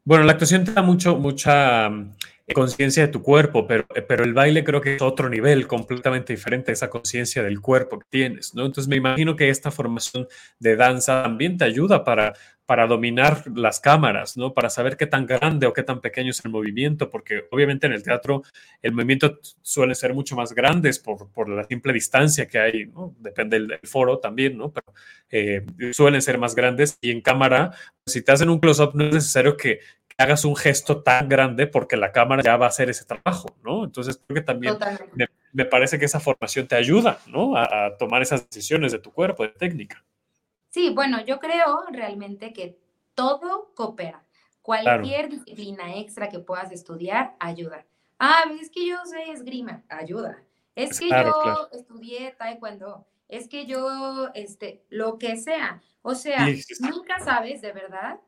[0.05, 2.13] bueno, la actuación te da mucho, mucha mm,
[2.55, 6.73] conciencia de tu cuerpo, pero, pero el baile creo que es otro nivel completamente diferente
[6.73, 8.65] esa conciencia del cuerpo que tienes, ¿no?
[8.65, 10.27] Entonces me imagino que esta formación
[10.59, 12.35] de danza también te ayuda para,
[12.69, 14.53] para dominar las cámaras, ¿no?
[14.53, 17.95] Para saber qué tan grande o qué tan pequeño es el movimiento, porque obviamente en
[17.95, 18.43] el teatro
[18.83, 23.15] el movimiento suele ser mucho más grandes por, por la simple distancia que hay, ¿no?
[23.21, 24.71] Depende del, foro también, ¿no?
[24.71, 24.93] Pero
[25.31, 27.73] eh, suelen ser más grandes y en cámara,
[28.05, 29.81] si te hacen un close-up no es necesario que,
[30.19, 33.85] hagas un gesto tan grande porque la cámara ya va a hacer ese trabajo, ¿no?
[33.85, 34.75] Entonces creo que también
[35.53, 37.57] me, parece que esa formación te ayuda, ¿no?
[37.57, 40.05] a tomar esas decisiones de tu cuerpo, de técnica.
[40.79, 42.79] Sí, bueno, yo creo realmente que
[43.17, 44.25] todo coopera.
[44.63, 47.85] Cualquier disciplina extra que puedas estudiar ayuda.
[48.21, 50.41] Ah, es que yo sé esgrima, ayuda.
[50.77, 55.83] Es que yo estudié taekwondo, es que yo, este, lo que sea.
[56.03, 56.47] O sea,
[56.79, 58.21] nunca sabes de verdad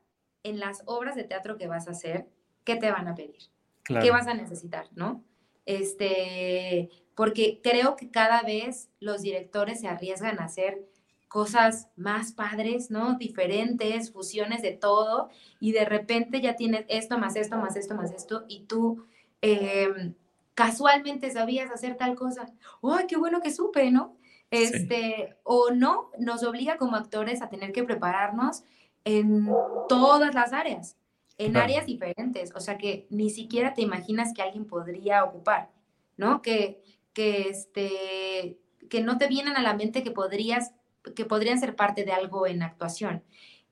[0.43, 2.27] en las obras de teatro que vas a hacer
[2.65, 3.43] qué te van a pedir,
[3.85, 5.23] qué vas a necesitar, ¿no?
[5.65, 10.90] Este, porque creo que cada vez los directores se arriesgan a hacer
[11.31, 13.13] cosas más padres, ¿no?
[13.17, 15.29] Diferentes, fusiones de todo,
[15.61, 19.05] y de repente ya tienes esto más esto más esto más esto, y tú
[19.41, 20.13] em,
[20.55, 22.51] casualmente sabías hacer tal cosa.
[22.83, 24.17] ¡Ay, qué bueno que supe, ¿no?
[24.51, 28.63] Este, o no, nos obliga como actores a tener que prepararnos
[29.05, 29.49] en
[29.87, 30.97] todas las áreas,
[31.37, 35.69] en áreas diferentes, o sea que ni siquiera te imaginas que alguien podría ocupar,
[36.17, 36.41] ¿no?
[36.41, 40.73] Que, que, este, que no te vienen a la mente que podrías
[41.15, 43.23] que podrían ser parte de algo en actuación.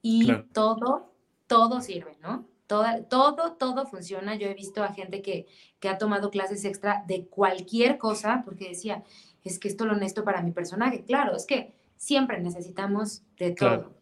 [0.02, 1.14] Y todo,
[1.48, 2.48] todo sirve, ¿no?
[2.68, 4.36] Todo, todo, todo funciona.
[4.36, 5.48] Yo he visto a gente que,
[5.80, 9.04] que ha tomado clases extra de cualquier cosa porque decía,
[9.44, 11.04] es que esto lo necesito para mi personaje.
[11.04, 13.94] Claro, es que siempre necesitamos de todo.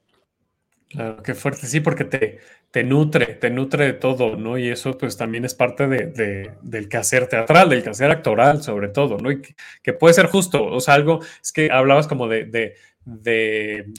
[0.89, 2.39] Claro, qué fuerte, sí, porque te,
[2.71, 4.57] te nutre, te nutre de todo, ¿no?
[4.57, 9.17] Y eso pues también es parte de, del quehacer teatral, del quehacer actoral sobre todo,
[9.17, 9.31] ¿no?
[9.31, 9.41] Y
[9.83, 12.75] que, puede ser justo, o sea, algo, es que hablabas como de, de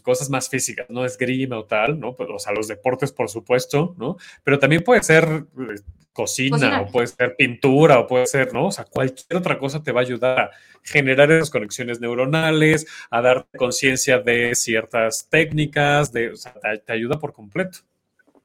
[0.02, 2.14] cosas más físicas, no esgrima o tal, ¿no?
[2.14, 4.16] Pues, o sea, los deportes, por supuesto, ¿no?
[4.44, 5.80] Pero también puede ser eh,
[6.12, 8.66] cocina, o puede ser pintura o puede ser, ¿no?
[8.66, 10.50] O sea, cualquier otra cosa te va a ayudar a
[10.82, 17.18] generar esas conexiones neuronales, a darte conciencia de ciertas técnicas, de, o sea, te, ayuda
[17.18, 17.78] por completo.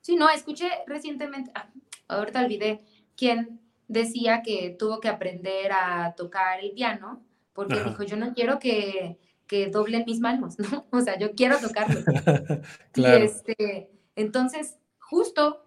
[0.02, 1.70] Sí, no, escuché recientemente, ah,
[2.08, 2.82] ahorita olvidé
[3.18, 7.24] quién decía que tuvo que aprender a tocar el piano
[7.54, 9.18] porque dijo, yo no quiero que
[9.48, 10.86] que doblen mis manos, ¿no?
[10.92, 12.00] O sea, yo quiero tocarlo.
[12.96, 15.64] Y este, entonces, justo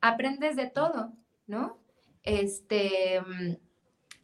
[0.00, 1.12] aprendes de todo,
[1.46, 1.78] ¿no?
[2.22, 3.56] Este, mm,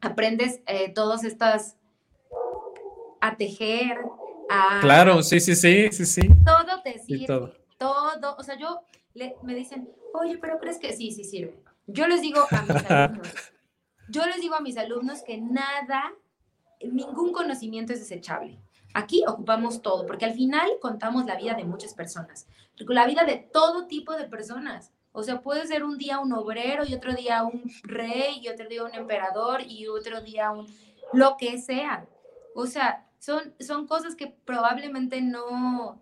[0.01, 1.77] aprendes eh, todas estas
[3.21, 3.99] a tejer,
[4.49, 4.81] a...
[4.81, 6.29] Claro, sí, sí, sí, sí, sí.
[6.45, 7.27] Todo te sirve.
[7.27, 7.55] todo.
[7.79, 8.37] todo.
[8.39, 8.81] O sea, yo,
[9.43, 11.61] me dicen, oye, pero ¿crees que sí, sí sirve?
[11.87, 13.29] Yo les digo a mis alumnos,
[14.09, 16.13] yo les digo a mis alumnos que nada,
[16.83, 18.59] ningún conocimiento es desechable.
[18.95, 22.47] Aquí ocupamos todo, porque al final contamos la vida de muchas personas,
[22.79, 24.93] la vida de todo tipo de personas.
[25.13, 28.69] O sea, puede ser un día un obrero y otro día un rey y otro
[28.69, 30.67] día un emperador y otro día un
[31.13, 32.07] lo que sea.
[32.55, 36.01] O sea, son, son cosas que probablemente no,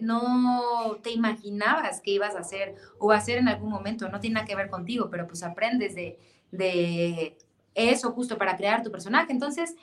[0.00, 4.46] no te imaginabas que ibas a hacer o hacer en algún momento, no tiene nada
[4.46, 6.18] que ver contigo, pero pues aprendes de,
[6.50, 7.36] de
[7.74, 9.32] eso justo para crear tu personaje.
[9.32, 9.74] Entonces,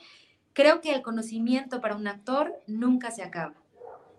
[0.52, 3.54] creo que el conocimiento para un actor nunca se acaba.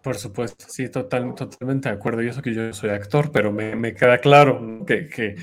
[0.01, 2.23] Por supuesto, sí, total, totalmente de acuerdo.
[2.23, 5.35] Yo sé que yo soy actor, pero me, queda claro que,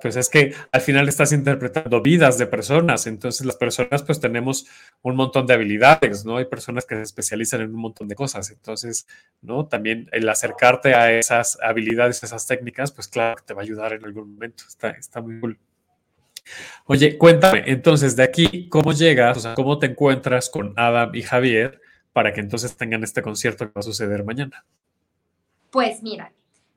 [0.00, 4.66] pues es que al final estás interpretando vidas de personas, entonces las personas pues tenemos
[5.02, 6.38] un montón de habilidades, ¿no?
[6.38, 9.06] Hay personas que se especializan en un montón de cosas, entonces,
[9.42, 9.66] ¿no?
[9.66, 14.06] También el acercarte a esas habilidades, esas técnicas, pues claro te va a ayudar en
[14.06, 15.58] algún momento, está, está muy cool.
[16.86, 21.22] Oye, cuéntame, entonces de aquí, ¿cómo llegas, o sea, cómo te encuentras con Adam y
[21.22, 21.80] Javier?
[22.12, 24.64] para que entonces tengan este concierto que va a suceder mañana?
[25.70, 26.32] Pues mira,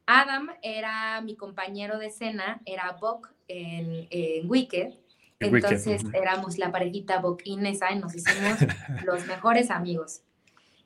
[0.05, 4.07] Adam era mi compañero de escena, era Buck en,
[4.49, 4.93] Wicked.
[5.39, 8.57] Entonces éramos la parejita Buck y Nessa y nos hicimos
[9.05, 10.21] los mejores amigos.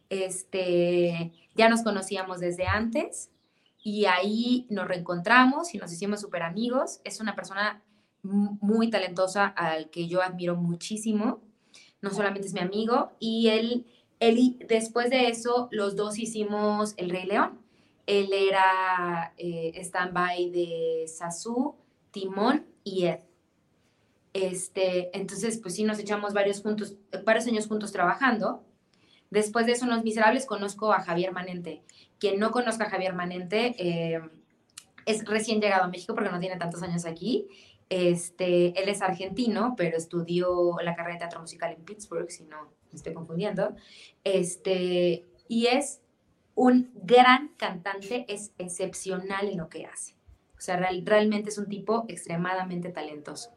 [0.10, 3.30] Este, ya nos conocíamos desde antes
[3.84, 7.00] y ahí nos reencontramos y nos hicimos súper amigos.
[7.04, 7.84] Es una persona
[8.24, 11.42] muy talentosa al que yo admiro muchísimo.
[12.02, 13.86] No solamente es mi amigo y él
[14.20, 17.60] él, después de eso, los dos hicimos El Rey León.
[18.06, 21.76] Él era eh, stand-by de Sasu,
[22.12, 23.20] Timón y Ed.
[24.34, 28.64] Este, entonces, pues sí, nos echamos varios, juntos, varios años juntos trabajando.
[29.30, 31.84] Después de eso, en Los Miserables, conozco a Javier Manente.
[32.20, 34.22] Quien no conozca a Javier Manente eh,
[35.06, 37.48] es recién llegado a México porque no tiene tantos años aquí.
[37.90, 42.66] Este, él es argentino, pero estudió la carrera de teatro musical en Pittsburgh, si no
[42.92, 43.76] me estoy confundiendo,
[44.24, 46.02] este, y es
[46.56, 50.14] un gran cantante, es excepcional en lo que hace.
[50.58, 53.52] O sea, realmente es un tipo extremadamente talentoso.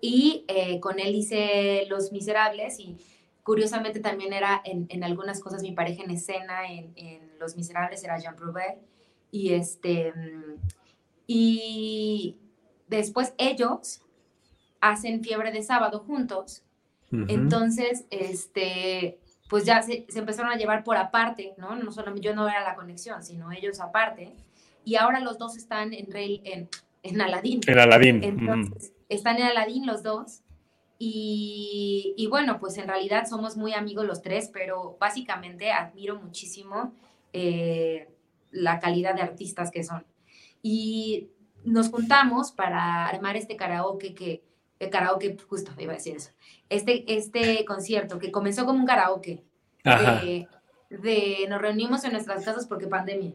[0.00, 2.96] Y eh, con él hice Los Miserables y
[3.44, 8.34] curiosamente también era en, algunas cosas mi pareja en escena, en, Los Miserables era Jean
[8.34, 8.78] Prouvé.
[9.30, 10.12] Y, este,
[11.28, 12.36] y
[12.90, 14.02] después ellos
[14.80, 16.62] hacen Fiebre de Sábado juntos
[17.10, 19.18] entonces, este,
[19.48, 21.74] pues ya se, empezaron a llevar por aparte, ¿no?
[21.74, 24.32] No solamente yo no era la conexión, sino ellos aparte.
[24.84, 26.68] Y ahora los dos están en, Rey, en,
[27.02, 27.60] en Aladín.
[27.66, 28.22] En Aladín.
[28.22, 30.42] Entonces, están en Aladín los dos.
[30.98, 36.92] Y, y, bueno, pues en realidad somos muy amigos los tres, pero básicamente admiro muchísimo
[37.32, 38.08] eh,
[38.50, 40.04] la calidad de artistas que son.
[40.62, 41.30] Y
[41.64, 44.42] nos juntamos para armar este karaoke que
[44.78, 46.30] el karaoke, justo iba a decir eso,
[46.68, 49.44] este, este concierto que comenzó como un karaoke,
[49.84, 53.32] de, nos reunimos en nuestras casas porque pandemia.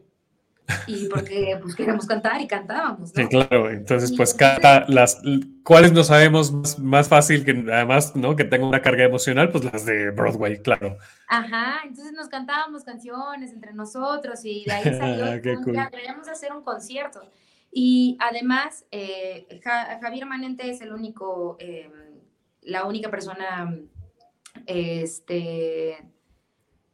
[0.88, 3.70] Y porque pues queríamos cantar y cantábamos, Sí, claro.
[3.70, 5.22] Entonces, pues cada las
[5.64, 8.36] cuáles no sabemos más, fácil que además, ¿no?
[8.36, 10.98] Que tenga una carga emocional, pues las de Broadway, claro.
[11.28, 15.56] Ajá, entonces nos cantábamos canciones entre nosotros y de ahí salió que
[15.92, 17.22] queríamos hacer un concierto.
[17.78, 19.60] Y además, eh,
[20.02, 21.92] Javier Manente es el único, eh,
[22.62, 23.78] la única persona
[24.66, 25.98] este,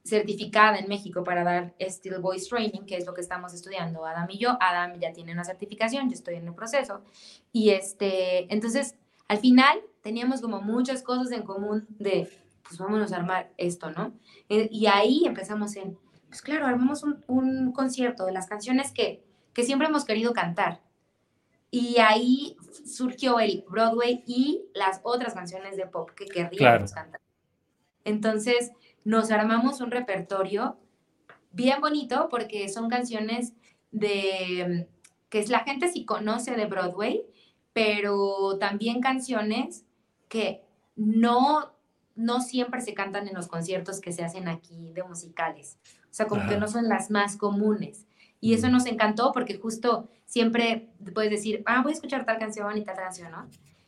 [0.03, 4.27] certificada en México para dar Still Voice Training, que es lo que estamos estudiando Adam
[4.31, 4.57] y yo.
[4.59, 7.03] Adam ya tiene una certificación, yo estoy en el proceso.
[7.53, 8.95] Y este, entonces,
[9.27, 12.27] al final teníamos como muchas cosas en común de,
[12.67, 14.13] pues vámonos a armar esto, ¿no?
[14.49, 15.95] Eh, y ahí empezamos en,
[16.27, 19.23] pues claro, armamos un concierto de las canciones que
[19.53, 20.81] que siempre hemos querido cantar.
[21.69, 27.21] Y ahí surgió el Broadway y las otras canciones de pop que querríamos cantar.
[28.03, 28.71] Entonces
[29.03, 30.77] nos armamos un repertorio
[31.51, 33.53] bien bonito porque son canciones
[33.91, 34.87] de
[35.29, 37.23] que la gente sí conoce de Broadway,
[37.73, 39.85] pero también canciones
[40.27, 40.61] que
[40.95, 41.73] no,
[42.15, 45.77] no siempre se cantan en los conciertos que se hacen aquí de musicales.
[46.03, 48.05] O sea, como que no son las más comunes.
[48.41, 52.75] Y eso nos encantó porque justo siempre puedes decir, ah, voy a escuchar tal canción
[52.75, 53.47] y tal canción, ¿no?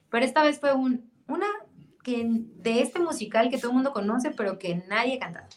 [0.10, 1.48] Pero esta vez fue un, una
[2.04, 5.48] que de este musical que todo el mundo conoce, pero que nadie ha cantado.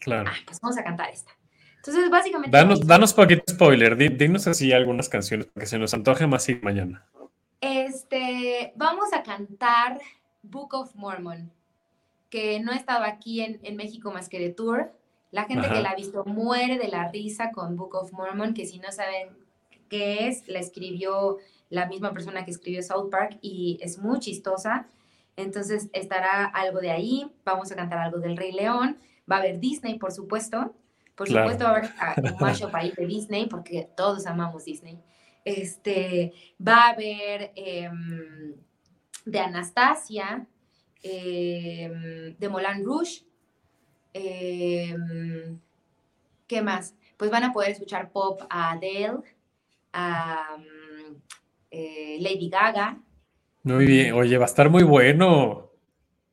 [0.00, 0.28] Claro.
[0.28, 1.30] Ah, pues vamos a cantar esta.
[1.76, 2.56] Entonces, básicamente...
[2.56, 7.06] Danos, danos poquito spoiler, dinos así algunas canciones que se nos antoje más y mañana.
[7.60, 10.00] Este, vamos a cantar
[10.42, 11.52] Book of Mormon,
[12.28, 14.92] que no estaba aquí en, en México más que de tour,
[15.30, 18.66] la gente que la ha visto muere de la risa con Book of Mormon, que
[18.66, 19.30] si no saben
[19.88, 24.86] qué es, la escribió la misma persona que escribió South Park y es muy chistosa.
[25.36, 28.98] Entonces estará algo de ahí, vamos a cantar algo del Rey León,
[29.30, 30.74] va a haber Disney, por supuesto.
[31.14, 34.98] Por supuesto va a haber ah, un mashup ahí de Disney, porque todos amamos Disney.
[35.44, 36.32] Este,
[36.66, 38.54] va a haber em,
[39.24, 40.46] de Anastasia,
[41.02, 43.25] em, de Moulin Rouge,
[44.18, 45.60] Em,
[46.46, 46.94] ¿Qué más?
[47.18, 49.18] Pues van a poder escuchar pop a Adele,
[49.92, 50.56] a
[51.70, 52.98] eh, Lady Gaga.
[53.62, 55.70] Muy bien, oye, va a estar muy bueno.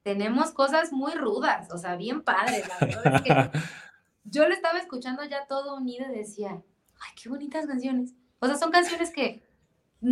[0.03, 2.67] Tenemos cosas muy rudas, o sea, bien padres.
[2.67, 3.59] La verdad es que
[4.23, 8.13] yo lo estaba escuchando ya todo unido y decía, ay, qué bonitas canciones.
[8.39, 9.43] O sea, son canciones que,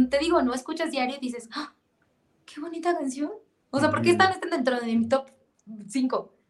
[0.09, 1.73] te digo, no escuchas diario y dices, ¡Ah,
[2.45, 3.31] qué bonita canción.
[3.69, 5.29] O sea, ¿por qué están dentro de mi top
[5.87, 6.40] 5?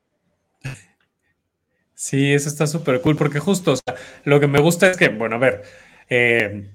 [2.01, 3.93] Sí, eso está súper cool, porque justo, o sea,
[4.23, 5.61] lo que me gusta es que, bueno, a ver,
[6.09, 6.67] eh,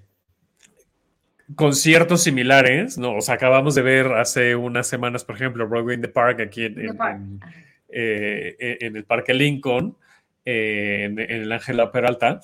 [1.56, 3.16] conciertos similares, ¿no?
[3.16, 6.66] O sea, acabamos de ver hace unas semanas, por ejemplo, Broadway in the Park aquí
[6.66, 7.40] en, en,
[7.88, 9.96] eh, en el Parque Lincoln,
[10.44, 12.40] eh, en, el Ángela Peralta,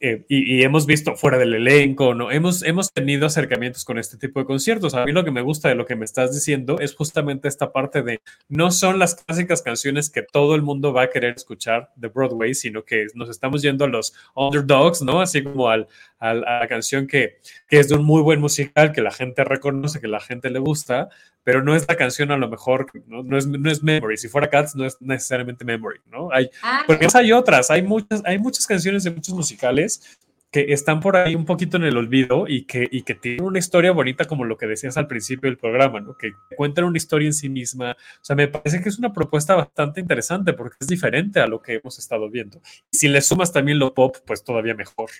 [0.00, 2.30] eh, y, hemos visto fuera del elenco, ¿no?
[2.30, 4.94] Hemos, hemos tenido acercamientos con este tipo de conciertos.
[4.94, 7.72] A mí lo que me gusta de lo que me estás diciendo es justamente esta
[7.72, 11.90] parte de no son las clásicas canciones que todo el mundo va a querer escuchar
[11.96, 15.20] de Broadway, sino que nos estamos yendo a los underdogs, ¿no?
[15.20, 15.88] Así como al,
[16.18, 17.38] a la canción que,
[17.68, 20.58] que es de un muy buen musical, que la gente reconoce, que la gente le
[20.58, 21.08] gusta,
[21.44, 24.16] pero no es la canción a lo mejor, no, no, es, no es Memory.
[24.16, 26.30] Si fuera Cats, no es necesariamente Memory, ¿no?
[26.32, 30.18] Hay, ah, porque hay otras, hay muchas, hay muchas canciones de muchos musicales
[30.50, 33.58] que están por ahí un poquito en el olvido y que, y que tienen una
[33.58, 36.16] historia bonita como lo que decías al principio del programa, ¿no?
[36.16, 37.92] que cuentan una historia en sí misma.
[37.92, 41.60] O sea, me parece que es una propuesta bastante interesante porque es diferente a lo
[41.60, 42.62] que hemos estado viendo.
[42.90, 45.10] Y si le sumas también lo pop, pues todavía mejor.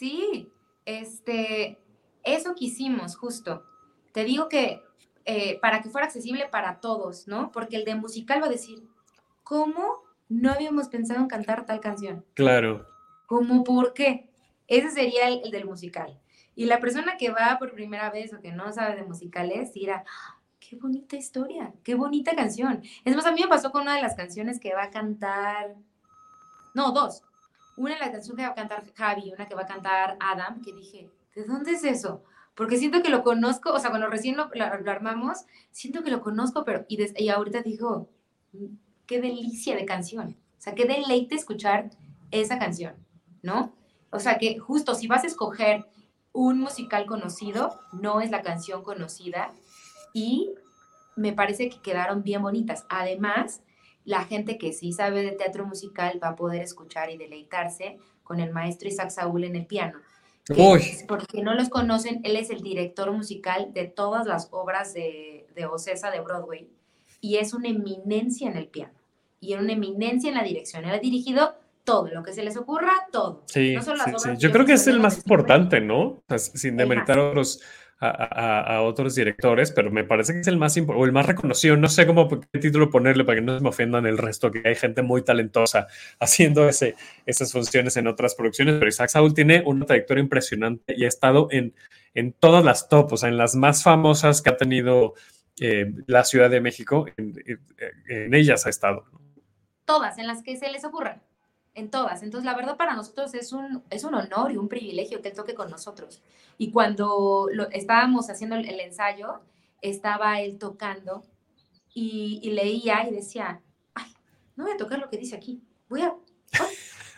[0.00, 0.50] Sí,
[0.86, 1.78] este,
[2.22, 3.66] eso quisimos justo.
[4.12, 4.82] Te digo que
[5.26, 7.52] eh, para que fuera accesible para todos, ¿no?
[7.52, 8.82] Porque el de musical va a decir,
[9.42, 12.24] ¿cómo no habíamos pensado en cantar tal canción?
[12.32, 12.88] Claro.
[13.26, 14.30] ¿Cómo por qué?
[14.68, 16.18] Ese sería el, del musical.
[16.54, 20.04] Y la persona que va por primera vez o que no sabe de musicales dirá,
[20.08, 22.82] ¡Ah, qué bonita historia, qué bonita canción.
[23.04, 25.74] Es más, a mí me pasó con una de las canciones que va a cantar,
[26.72, 27.22] no, dos.
[27.80, 30.60] Una de las canciones que va a cantar Javi, una que va a cantar Adam,
[30.60, 32.22] que dije, ¿de dónde es eso?
[32.54, 34.50] Porque siento que lo conozco, o sea, cuando recién lo,
[34.90, 38.10] armamos, siento que lo conozco, pero, y, y ahorita digo,
[39.06, 40.36] qué delicia de canción.
[40.58, 41.90] O sea, qué deleite escuchar
[42.30, 42.94] esa canción.
[43.42, 43.72] ¿no?
[44.10, 45.86] O sea que justo si vas a escoger
[46.32, 49.52] un musical conocido, no es la canción conocida
[50.12, 50.52] y
[51.16, 52.86] me parece que quedaron bien bonitas.
[52.88, 53.62] Además,
[54.04, 58.40] la gente que sí sabe de teatro musical va a poder escuchar y deleitarse con
[58.40, 59.98] el maestro Isaac Saúl en el piano.
[61.06, 65.66] Porque no los conocen, él es el director musical de todas las obras de, de
[65.66, 66.68] Ocesa de Broadway
[67.20, 68.94] y es una eminencia en el piano
[69.40, 70.84] y una eminencia en la dirección.
[70.84, 73.42] Él ha dirigido todo, lo que se les ocurra, todo.
[73.46, 73.74] Sí,
[74.38, 76.22] Yo creo que es el más importante, ¿no?
[76.36, 77.18] sin demeritar
[78.02, 81.76] a otros, directores, pero me parece que es el más o el más reconocido.
[81.76, 84.62] No sé cómo qué título ponerle para que no se me ofendan el resto, que
[84.64, 85.86] hay gente muy talentosa
[86.20, 86.96] haciendo ese,
[87.26, 91.48] esas funciones en otras producciones, pero Isaac Saúl tiene una trayectoria impresionante y ha estado
[91.50, 91.74] en,
[92.14, 95.14] en todas las top, o sea, en las más famosas que ha tenido
[95.60, 97.34] eh, la Ciudad de México, en,
[98.08, 99.04] en ellas ha estado.
[99.84, 101.20] Todas, en las que se les ocurra
[101.80, 102.22] en todas.
[102.22, 105.34] Entonces, la verdad para nosotros es un, es un honor y un privilegio que él
[105.34, 106.22] toque con nosotros.
[106.58, 109.40] Y cuando lo, estábamos haciendo el, ensayo,
[109.82, 111.24] estaba él tocando
[111.92, 113.60] y, leía y decía,
[113.94, 114.12] ay,
[114.56, 116.14] no voy a tocar lo que dice aquí, voy a...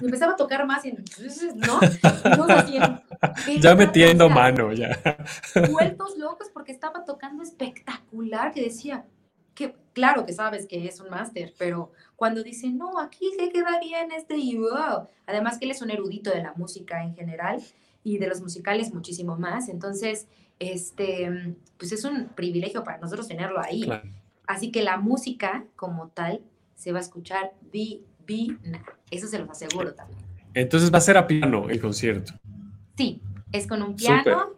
[0.01, 1.79] Y empezaba a tocar más y entonces, ¿no?
[3.61, 4.99] ya metiendo mano, ya.
[5.71, 9.05] Vueltos locos porque estaba tocando espectacular que decía,
[9.55, 11.93] que claro que sabes que es un máster, pero
[12.23, 15.09] cuando dice, no, aquí se queda bien este y wow.
[15.27, 17.61] Además que él es un erudito de la música en general
[18.05, 19.69] y de los musicales muchísimo más.
[19.69, 20.29] Entonces,
[20.61, 23.91] este, pues es un privilegio para nosotros tenerlo ahí.
[24.47, 26.43] Así que la música como tal
[26.77, 28.85] se va a escuchar divina.
[29.11, 30.21] Eso se los aseguro también.
[30.55, 32.35] Entonces va a ser a piano el concierto.
[32.97, 33.21] Sí,
[33.51, 34.53] es con un piano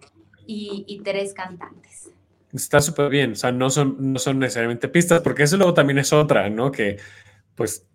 [0.47, 2.11] y, y tres cantantes.
[2.53, 5.99] Está súper bien, o sea, no son, no son necesariamente pistas, porque eso luego también
[5.99, 6.71] es otra, ¿no?
[6.71, 6.99] Que
[7.55, 7.87] pues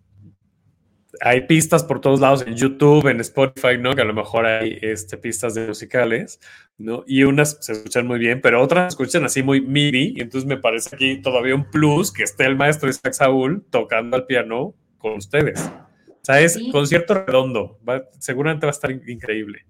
[1.20, 3.94] hay pistas por todos lados en YouTube, en Spotify, ¿no?
[3.94, 6.40] Que a lo mejor hay este, pistas de musicales,
[6.78, 7.04] ¿no?
[7.06, 10.48] Y unas se escuchan muy bien, pero otras se escuchan así muy MIDI, y entonces
[10.48, 14.74] me parece aquí todavía un plus que esté el maestro Isaac Saúl tocando al piano
[14.98, 15.60] con ustedes.
[16.08, 17.78] O sea, es concierto redondo,
[18.18, 19.66] seguramente va a estar increíble.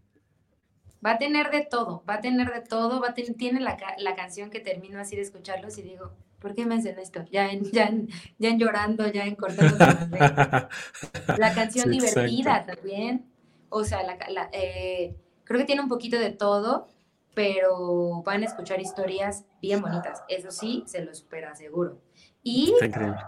[1.04, 4.14] Va a tener de todo, va a tener de todo, va a tiene la, la,
[4.14, 7.24] canción que termino así de escucharlos y digo, ¿por qué me hacen esto?
[7.30, 7.90] Ya en, ya
[8.38, 9.76] ya en llorando, ya en cortando.
[9.78, 13.24] la canción divertida también,
[13.70, 14.18] o sea, la,
[14.52, 16.88] eh, creo que tiene un poquito de todo,
[17.34, 21.98] pero van a escuchar historias bien bonitas, eso sí, se lo supera seguro.
[22.42, 22.74] Y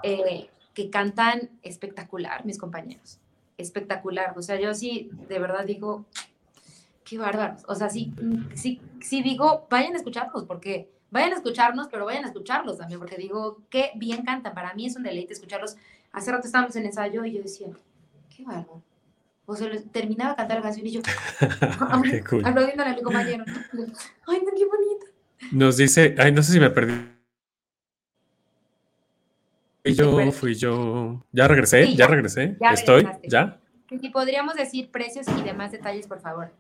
[0.03, 3.19] eh, que cantan espectacular, mis compañeros.
[3.59, 4.35] Espectacular.
[4.37, 6.07] O sea, yo sí, de verdad digo,
[7.05, 7.63] qué bárbaros.
[7.69, 8.13] O sea, sí,
[8.55, 12.99] sí, sí digo, vayan a escucharlos, porque vayan a escucharnos, pero vayan a escucharlos también,
[12.99, 14.55] porque digo, qué bien cantan.
[14.55, 15.77] Para mí es un deleite escucharlos.
[16.13, 17.69] Hace rato estábamos en ensayo y yo decía,
[18.35, 18.83] qué bárbaro.
[19.45, 21.01] O sea, terminaba de cantar la canción y yo,
[22.11, 22.47] qué cool.
[22.47, 23.45] aplaudiendo a mi compañero.
[24.27, 25.07] Ay, no, qué bonita.
[25.51, 26.95] Nos dice, ay, no sé si me perdí.
[29.83, 31.25] Fui yo, fui yo.
[31.33, 32.57] Ya regresé, ya, regresé.
[32.73, 33.59] Estoy, ¿ya?
[33.89, 36.53] Si podríamos decir precios y demás detalles, por favor.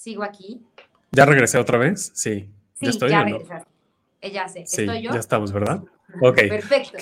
[0.00, 0.62] Sigo aquí.
[1.12, 2.10] ¿Ya regresé otra vez?
[2.14, 2.48] Sí.
[2.72, 3.70] Sí, ¿Ya, estoy, ya regresaste.
[4.22, 5.12] Eh, ya sé, sí, estoy yo.
[5.12, 5.82] Ya estamos, ¿verdad?
[6.22, 6.36] Ok.
[6.48, 6.96] Perfecto.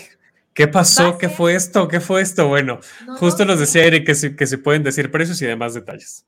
[0.52, 1.16] ¿Qué pasó?
[1.16, 1.86] ¿Qué fue esto?
[1.86, 2.48] ¿Qué fue esto?
[2.48, 2.80] Bueno,
[3.20, 6.26] justo nos decía Eric que, se, que se pueden decir precios y demás detalles.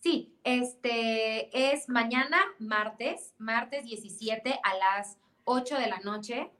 [0.00, 6.50] Sí, este es mañana, martes, martes 17 a las 8 de la noche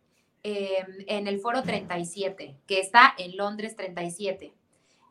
[0.44, 4.54] em, en el foro 37, que está en Londres 37.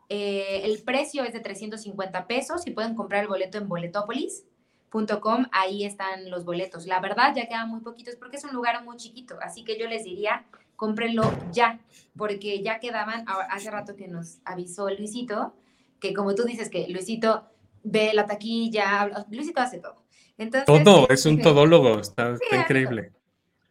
[0.10, 5.46] Eh, el precio es de 350 pesos y pueden comprar el boleto en boletopolis.com.
[5.52, 6.86] Ahí están los boletos.
[6.86, 9.38] La verdad, ya quedan muy poquitos porque es un lugar muy chiquito.
[9.42, 10.46] Así que yo les diría,
[10.76, 11.80] cómprenlo ya,
[12.18, 15.54] porque ya quedaban, hace rato que nos avisó Luisito,
[16.00, 17.46] que como tú dices que Luisito
[17.84, 20.04] ve la taquilla, Luisito hace todo.
[20.38, 23.14] Entonces, todo, es un todólogo, está, increíble.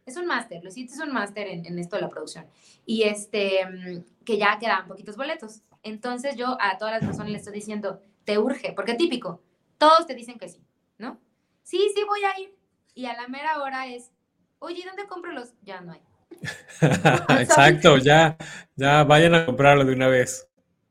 [0.05, 2.45] Es un máster, Luisito es un máster en, en, esto de la producción.
[2.85, 5.61] Y este, que ya quedan poquitos boletos.
[5.81, 9.41] Entonces yo a todas las personas les estoy diciendo, te urge, porque típico,
[9.77, 10.65] todos te dicen que sí,
[10.97, 11.19] ¿no?
[11.63, 12.55] Sí, sí, voy a ir.
[12.95, 14.11] Y a la mera hora es,
[14.59, 15.53] oye, ¿dónde compro los?
[15.61, 16.01] Ya no hay.
[17.39, 18.37] Exacto, ya,
[18.75, 20.47] ya vayan a comprarlo de una vez.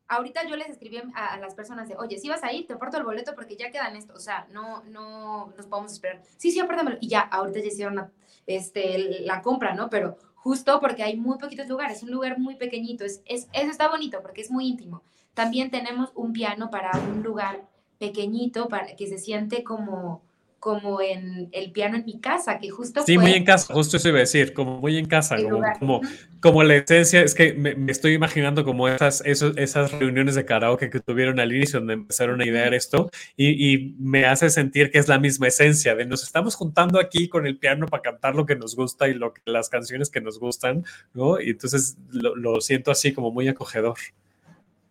[0.09, 2.99] Ahorita yo les escribí a, las personas de, oye, si vas a ir, te aporto
[2.99, 6.21] el boleto porque ya quedan esto, o sea, no, no nos podemos esperar.
[6.37, 6.99] Sí, sí, apártamelo.
[7.01, 8.13] Y ya, ahorita ya hicieron
[8.47, 9.90] este, la compra, ¿no?
[9.90, 13.88] Pero justo porque hay muy poquitos lugares, un lugar muy pequeñito, es, es, eso está
[13.88, 15.03] bonito porque es muy íntimo.
[15.34, 17.68] También tenemos un piano para un lugar
[17.99, 20.22] pequeñito, para que se siente como,
[20.63, 24.09] como en el piano en mi casa, que justo Sí, muy en casa, justo eso
[24.11, 25.35] iba a decir, como muy en casa,
[25.81, 26.01] como,
[26.41, 30.89] como, la esencia, es que me, estoy imaginando como esas, esos, esas reuniones de karaoke
[30.89, 34.99] que tuvieron al inicio, donde empezaron a idear esto, y, y, me hace sentir que
[34.99, 38.47] es la misma esencia, de nos estamos juntando aquí con el piano para cantar lo
[38.47, 41.41] que nos gusta y lo, las canciones que nos gustan, ¿no?
[41.41, 43.97] Y entonces lo, lo siento así como muy acogedor.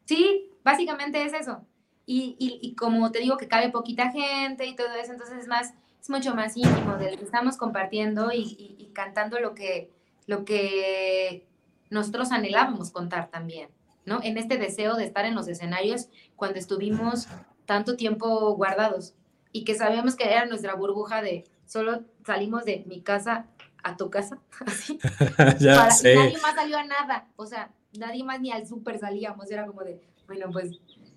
[0.04, 1.66] Sí, básicamente es eso.
[2.14, 5.74] Y, y, como te digo que cabe poquita gente y todo eso, entonces es más,
[6.02, 9.90] es mucho más íntimo de lo que estamos compartiendo y, y, cantando lo que,
[10.28, 11.48] lo que
[11.90, 13.70] nosotros anhelábamos contar también,
[14.06, 14.20] ¿no?
[14.24, 17.30] En este deseo de estar en los escenarios cuando estuvimos
[17.66, 19.14] tanto tiempo guardados
[19.54, 23.46] y que sabíamos que era nuestra burbuja de solo salimos de mi casa
[23.84, 25.00] a tu casa, así.
[25.62, 26.16] ya sé.
[26.16, 29.86] nadie más salió a nada, o sea, nadie más ni al súper salíamos, era como
[29.86, 30.72] de, bueno, pues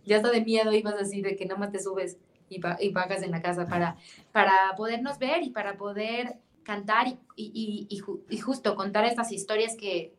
[0.04, 3.22] ya está de miedo ibas así de que nada más te subes y, y pagas
[3.22, 3.96] en la casa para,
[4.32, 7.88] para podernos ver y para poder cantar y, y,
[8.28, 10.12] y justo contar estas historias que,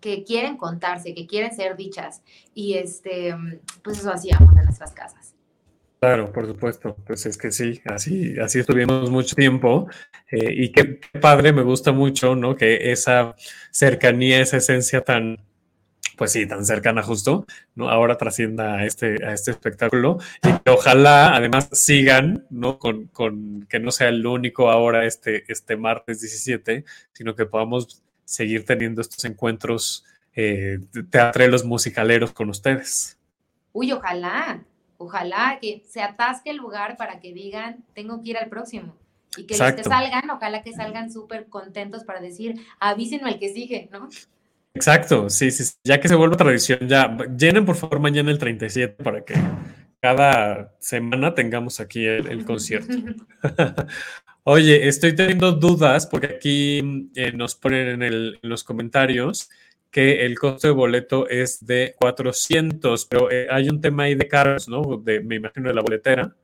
[0.00, 2.22] que quieren contarse, que quieren ser dichas.
[2.54, 3.34] Y este,
[3.82, 5.34] pues eso hacíamos en nuestras casas.
[5.98, 6.96] Claro, por supuesto.
[7.06, 9.88] Pues es que sí, así, así estuvimos mucho tiempo.
[10.30, 12.54] Eh, y qué padre, me gusta mucho, ¿no?
[12.56, 13.34] Que esa
[13.70, 15.38] cercanía, esa esencia tan,
[16.16, 17.90] pues sí, tan cercana justo, ¿no?
[17.90, 22.78] Ahora trascienda a este, a este espectáculo y que ojalá además sigan, ¿no?
[22.78, 28.02] Con, con, que no sea el único ahora este, este martes 17, sino que podamos
[28.24, 30.04] seguir teniendo estos encuentros
[30.34, 33.18] eh, teatrelos musicaleros con ustedes.
[33.72, 34.62] Uy, ojalá,
[34.98, 38.96] ojalá que se atasque el lugar para que digan, tengo que ir al próximo.
[39.36, 43.52] Y que los que salgan, ojalá que salgan súper contentos para decir, avísenme al que
[43.52, 44.08] sigue, ¿no?
[44.76, 49.02] Exacto, sí, sí, ya que se vuelve tradición, ya llenen por favor mañana el 37
[49.02, 49.34] para que
[50.02, 52.94] cada semana tengamos aquí el, concierto.
[54.44, 59.48] Oye, estoy teniendo dudas porque aquí eh, nos ponen en, los comentarios
[59.90, 64.28] que el costo de boleto es de 400, pero eh, hay un tema ahí de
[64.28, 64.98] cargos, ¿no?
[64.98, 66.36] De, me imagino de la boletera.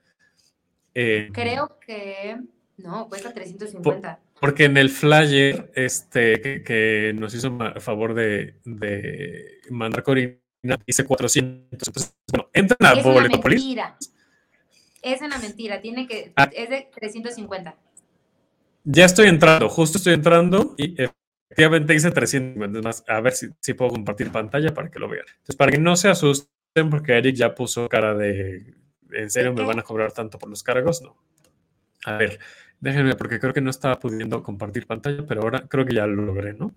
[0.94, 2.38] Eh, Creo que
[2.78, 4.18] no, cuesta 350.
[4.42, 8.56] Porque en el flyer este, que, nos hizo a favor de,
[9.70, 10.36] mandar Corina,
[10.84, 11.68] dice 400.
[11.70, 13.96] Entonces, bueno, entran a Es una mentira.
[15.00, 15.80] Es una mentira.
[15.80, 16.50] Tiene que, ah.
[16.52, 17.76] es de 350.
[18.82, 22.82] Ya estoy entrando, justo estoy entrando y efectivamente dice 350.
[22.82, 25.26] Más, a ver si, si puedo compartir pantalla para que lo vean.
[25.28, 28.74] Entonces, para que no se asusten, porque Eric ya puso cara de.
[29.12, 31.00] ¿En serio me van a cobrar tanto por los cargos?
[31.00, 31.16] No.
[32.06, 32.40] A ver,
[32.82, 36.20] Déjenme, porque creo que no estaba pudiendo compartir pantalla, pero ahora creo que ya lo
[36.22, 36.74] logré, ¿no?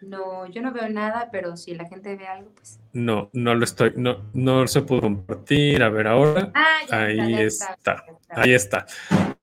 [0.00, 2.78] No, yo no veo nada, pero si la gente ve algo, pues.
[2.92, 5.82] No, no lo estoy, no, no se pudo compartir.
[5.82, 6.50] A ver ahora.
[6.54, 8.40] Ah, ya Ahí está, ya está, está, ya está.
[8.42, 8.86] Ahí está.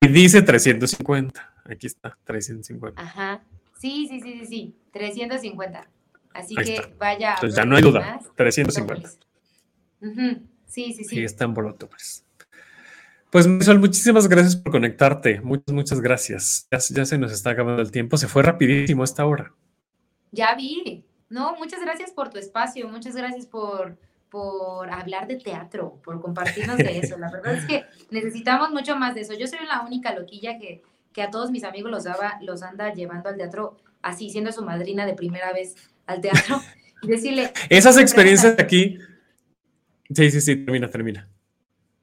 [0.01, 1.53] Y dice 350.
[1.66, 3.01] Aquí está, 350.
[3.01, 3.41] Ajá.
[3.78, 4.76] Sí, sí, sí, sí, sí.
[4.91, 5.88] 350.
[6.34, 6.89] Así Ahí que está.
[6.97, 7.32] vaya.
[7.32, 7.99] a Entonces ya no hay duda.
[7.99, 8.26] más.
[8.36, 9.10] 350.
[10.01, 10.41] Ujú.
[10.66, 11.24] Sí, sí, Sí, sí.
[11.24, 12.24] está en Bolotubers.
[13.30, 15.41] Pues Marisol, muchísimas gracias por conectarte.
[15.41, 16.67] Muchas, muchas gracias.
[16.71, 18.17] Ya, ya se nos está acabando el tiempo.
[18.17, 19.53] Se fue rapidísimo esta hora.
[20.32, 21.05] Ya vi.
[21.30, 23.97] No, muchas gracias por tu espacio, muchas gracias por,
[24.30, 27.17] por hablar de teatro, por compartirnos de eso.
[27.17, 29.34] La verdad es que necesitamos mucho más de eso.
[29.34, 32.93] Yo soy la única loquilla que, que a todos mis amigos los, daba, los anda
[32.93, 36.61] llevando al teatro, así siendo su madrina de primera vez al teatro,
[37.01, 38.99] y decirle, Esas experiencias de aquí.
[40.13, 41.28] Sí, sí, sí, termina, termina.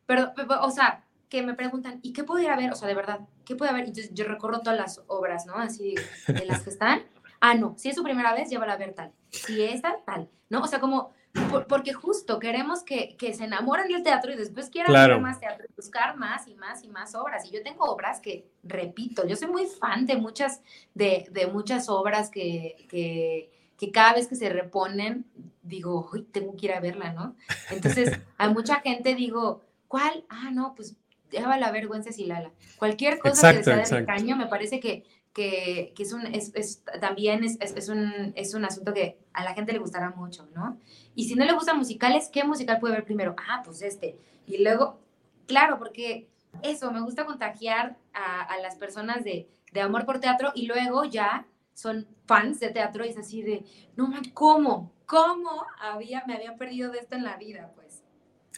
[0.07, 2.71] pero, o sea, que me preguntan, ¿y qué puedo ir a ver?
[2.73, 3.85] O sea, de verdad, ¿qué puedo ver?
[3.87, 5.55] Entonces yo recorro todas las obras, ¿no?
[5.55, 5.95] Así
[6.27, 7.05] de las que están.
[7.41, 9.13] Ah, no, si es su primera vez, llévala a ver tal.
[9.31, 10.61] Si es tal, tal, ¿no?
[10.61, 11.11] O sea, como,
[11.51, 15.15] por- porque justo queremos que, que se enamoren del teatro y después quieran Claro.
[15.15, 17.47] ver más teatro, y buscar más y más y más obras.
[17.47, 20.61] Y yo tengo obras que, repito, yo soy muy fan de muchas,
[20.93, 25.25] de, de muchas obras que, que, que cada vez que se reponen,
[25.63, 27.37] digo, uy, tengo que ir a verla, ¿no?
[27.71, 30.27] Entonces, a mucha gente digo, ¿cuál?
[30.29, 30.95] Ah, no, pues
[31.33, 32.53] lleva la vergüenza si Lala.
[32.79, 34.07] Cualquier cosa Exacto, que sea de exacto.
[34.07, 38.33] caño me parece que, que, que es un, es, es- también es, es- es un,
[38.37, 40.79] es un asunto que a la gente le gustará mucho, ¿no?
[41.15, 43.35] Y si no le gustan musicales, ¿qué musical puede ver primero?
[43.49, 44.17] Ah, pues este.
[44.47, 45.01] Y luego,
[45.47, 46.29] claro, porque
[46.63, 51.05] eso, me gusta contagiar a, a las personas de, de amor por teatro y luego
[51.05, 53.65] ya son fans de teatro y es así de,
[53.97, 54.93] no man, ¿cómo?
[55.07, 57.71] ¿Cómo había, me había perdido de esto en la vida?
[57.75, 57.82] Pues.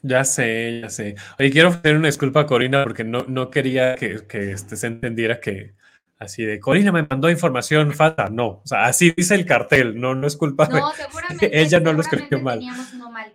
[0.07, 1.17] Ya sé, ya sé.
[1.39, 4.87] Oye, quiero hacer una disculpa a Corina porque no, no quería que, que este, se
[4.87, 5.73] entendiera que
[6.19, 8.29] así de Corina me mandó información falsa.
[8.31, 10.69] No, o sea, así dice el cartel, no, no es culpa.
[10.69, 11.59] No, seguramente.
[11.59, 12.59] Ella no lo escribió mal.
[12.59, 13.33] Teníamos uno mal.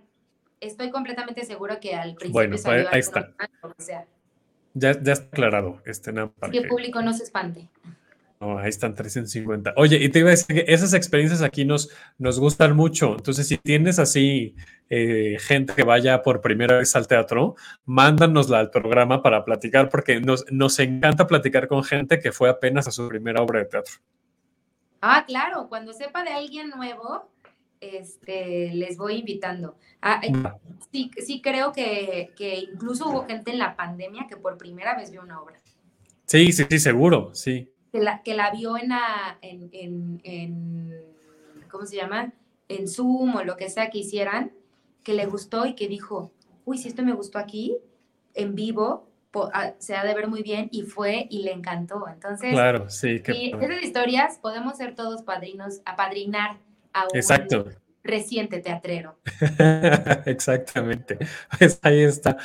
[0.60, 3.32] Estoy completamente seguro que al principio Bueno, salió pues, ahí está.
[3.40, 4.06] mal, sea.
[4.76, 5.82] Ya, ya está aclarado.
[5.86, 7.68] Este, nada, para Así que que- público no se espante.
[8.42, 9.74] No, ahí están 350.
[9.76, 13.18] Oye, y te iba a decir que esas experiencias aquí nos, nos gustan mucho.
[13.18, 14.56] Entonces, si tienes así
[14.90, 20.22] eh, gente que vaya por primera vez al teatro, mándanosla al programa para platicar, porque
[20.22, 23.96] nos, nos encanta platicar con gente que fue apenas a su primera obra de teatro.
[25.02, 27.30] Ah, claro, cuando sepa de alguien nuevo,
[27.82, 29.78] este, les voy invitando.
[30.02, 30.32] Ah, eh,
[30.94, 35.12] sí, sí creo que, que incluso hubo gente en la pandemia que por primera vez
[35.12, 35.60] vio una obra.
[36.26, 37.70] Sí, sí, sí, seguro, sí.
[37.92, 41.04] Que la, que la vio en, la- en, en, en-
[41.70, 42.34] ¿cómo se llama?
[42.68, 44.52] En Zoom o lo que sea que hicieran,
[45.04, 46.32] que le gustó y que dijo,
[46.66, 47.78] uy, si esto me gustó aquí,
[48.36, 52.08] en vivo, po- ah, se ha de ver muy bien, y fue y le encantó.
[52.08, 53.22] Entonces, Claro, sí.
[53.22, 56.58] qué y esas historias podemos ser todos padrinos, apadrinar
[56.94, 57.66] a un Exacto.
[58.04, 59.18] reciente teatrero.
[60.26, 61.18] Exactamente.
[61.58, 62.38] Pues ahí está.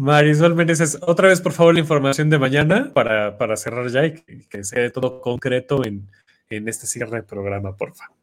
[0.00, 4.14] Marisol Meneses, otra vez, por favor, la información de mañana para, para cerrar ya y
[4.14, 6.08] que, que sea todo concreto en,
[6.48, 8.16] en este cierre de programa, por favor.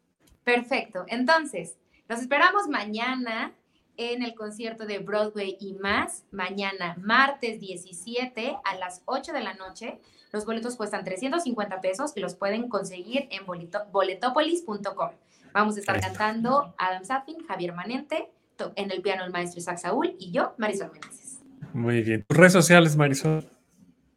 [0.43, 1.05] Perfecto.
[1.07, 1.75] Entonces,
[2.09, 3.53] los esperamos mañana
[3.95, 6.23] en el concierto de Broadway y más.
[6.32, 9.99] Mañana, martes 17 a las 8 de la noche.
[10.32, 15.11] Los boletos cuestan 350 pesos y los pueden conseguir en boleto- boletopolis.com.
[15.53, 18.30] Vamos a estar cantando Adam Sapin, Javier Manente,
[18.75, 21.26] en el piano el maestro Isaac Saúl y yo, Marisol Meneses.
[21.74, 22.26] Muy bien.
[22.28, 23.47] Tus redes sociales, Marisol.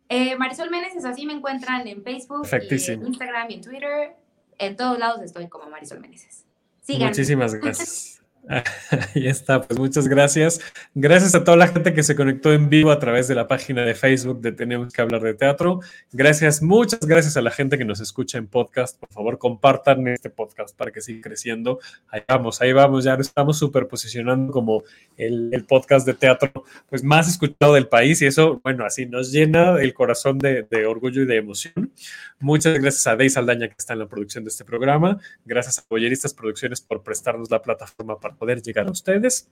[0.08, 4.16] Eh, Marisol Meneses, así me encuentran en Facebook, y en Instagram y en Twitter.
[4.58, 6.44] En todos lados estoy como Marisol Meneses.
[6.80, 7.06] Síganme.
[7.06, 8.19] Muchísimas gracias.
[9.14, 10.60] Ahí está, pues muchas gracias.
[10.94, 13.84] Gracias a toda la gente que se conectó en vivo a través de la página
[13.84, 15.80] de Facebook de Tenemos que hablar de teatro.
[16.12, 18.98] Gracias, muchas gracias a la gente que nos escucha en podcast.
[18.98, 21.78] Por favor, compartan este podcast para que siga creciendo.
[22.08, 24.82] Ahí vamos, ahí vamos, ya lo estamos super posicionando como
[25.16, 29.80] el, podcast de teatro pues más escuchado del país y eso, bueno, así nos llena
[29.80, 31.92] el corazón de, orgullo y de emoción.
[32.40, 35.18] Muchas gracias a Dey Saldaña que está en la producción de este programa.
[35.44, 39.48] Gracias a Boyeristas Producciones por prestarnos la plataforma para poder llegar a ustedes.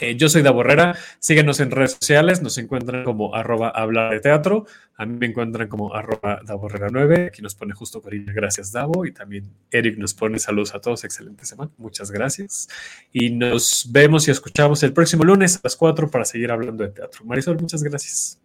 [0.00, 4.20] Eh, yo soy Davo Herrera, síguenos en redes sociales, nos encuentran como arroba hablar de
[4.20, 4.66] teatro,
[4.96, 8.72] a mí me encuentran como arroba Davo Herrera 9, aquí nos pone justo Corina, gracias
[8.72, 12.66] Davo, y también Eric nos pone saludos a todos, excelente semana, muchas gracias,
[13.12, 16.90] y nos vemos y escuchamos el próximo lunes a las 4 para seguir hablando de
[16.90, 17.22] teatro.
[17.26, 18.40] Marisol, muchas gracias.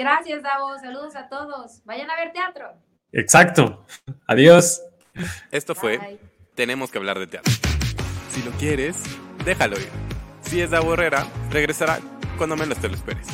[0.00, 0.78] Gracias, Davo.
[0.78, 1.82] Saludos a todos.
[1.84, 2.72] Vayan a ver teatro.
[3.12, 3.84] Exacto,
[4.26, 4.82] adiós.
[5.50, 6.18] Esto fue Bye.
[6.54, 7.52] Tenemos que hablar de teatro.
[8.30, 8.96] Si lo quieres,
[9.44, 9.88] déjalo ir.
[10.42, 11.98] Si es de Herrera, regresará
[12.38, 13.26] cuando menos te lo esperes.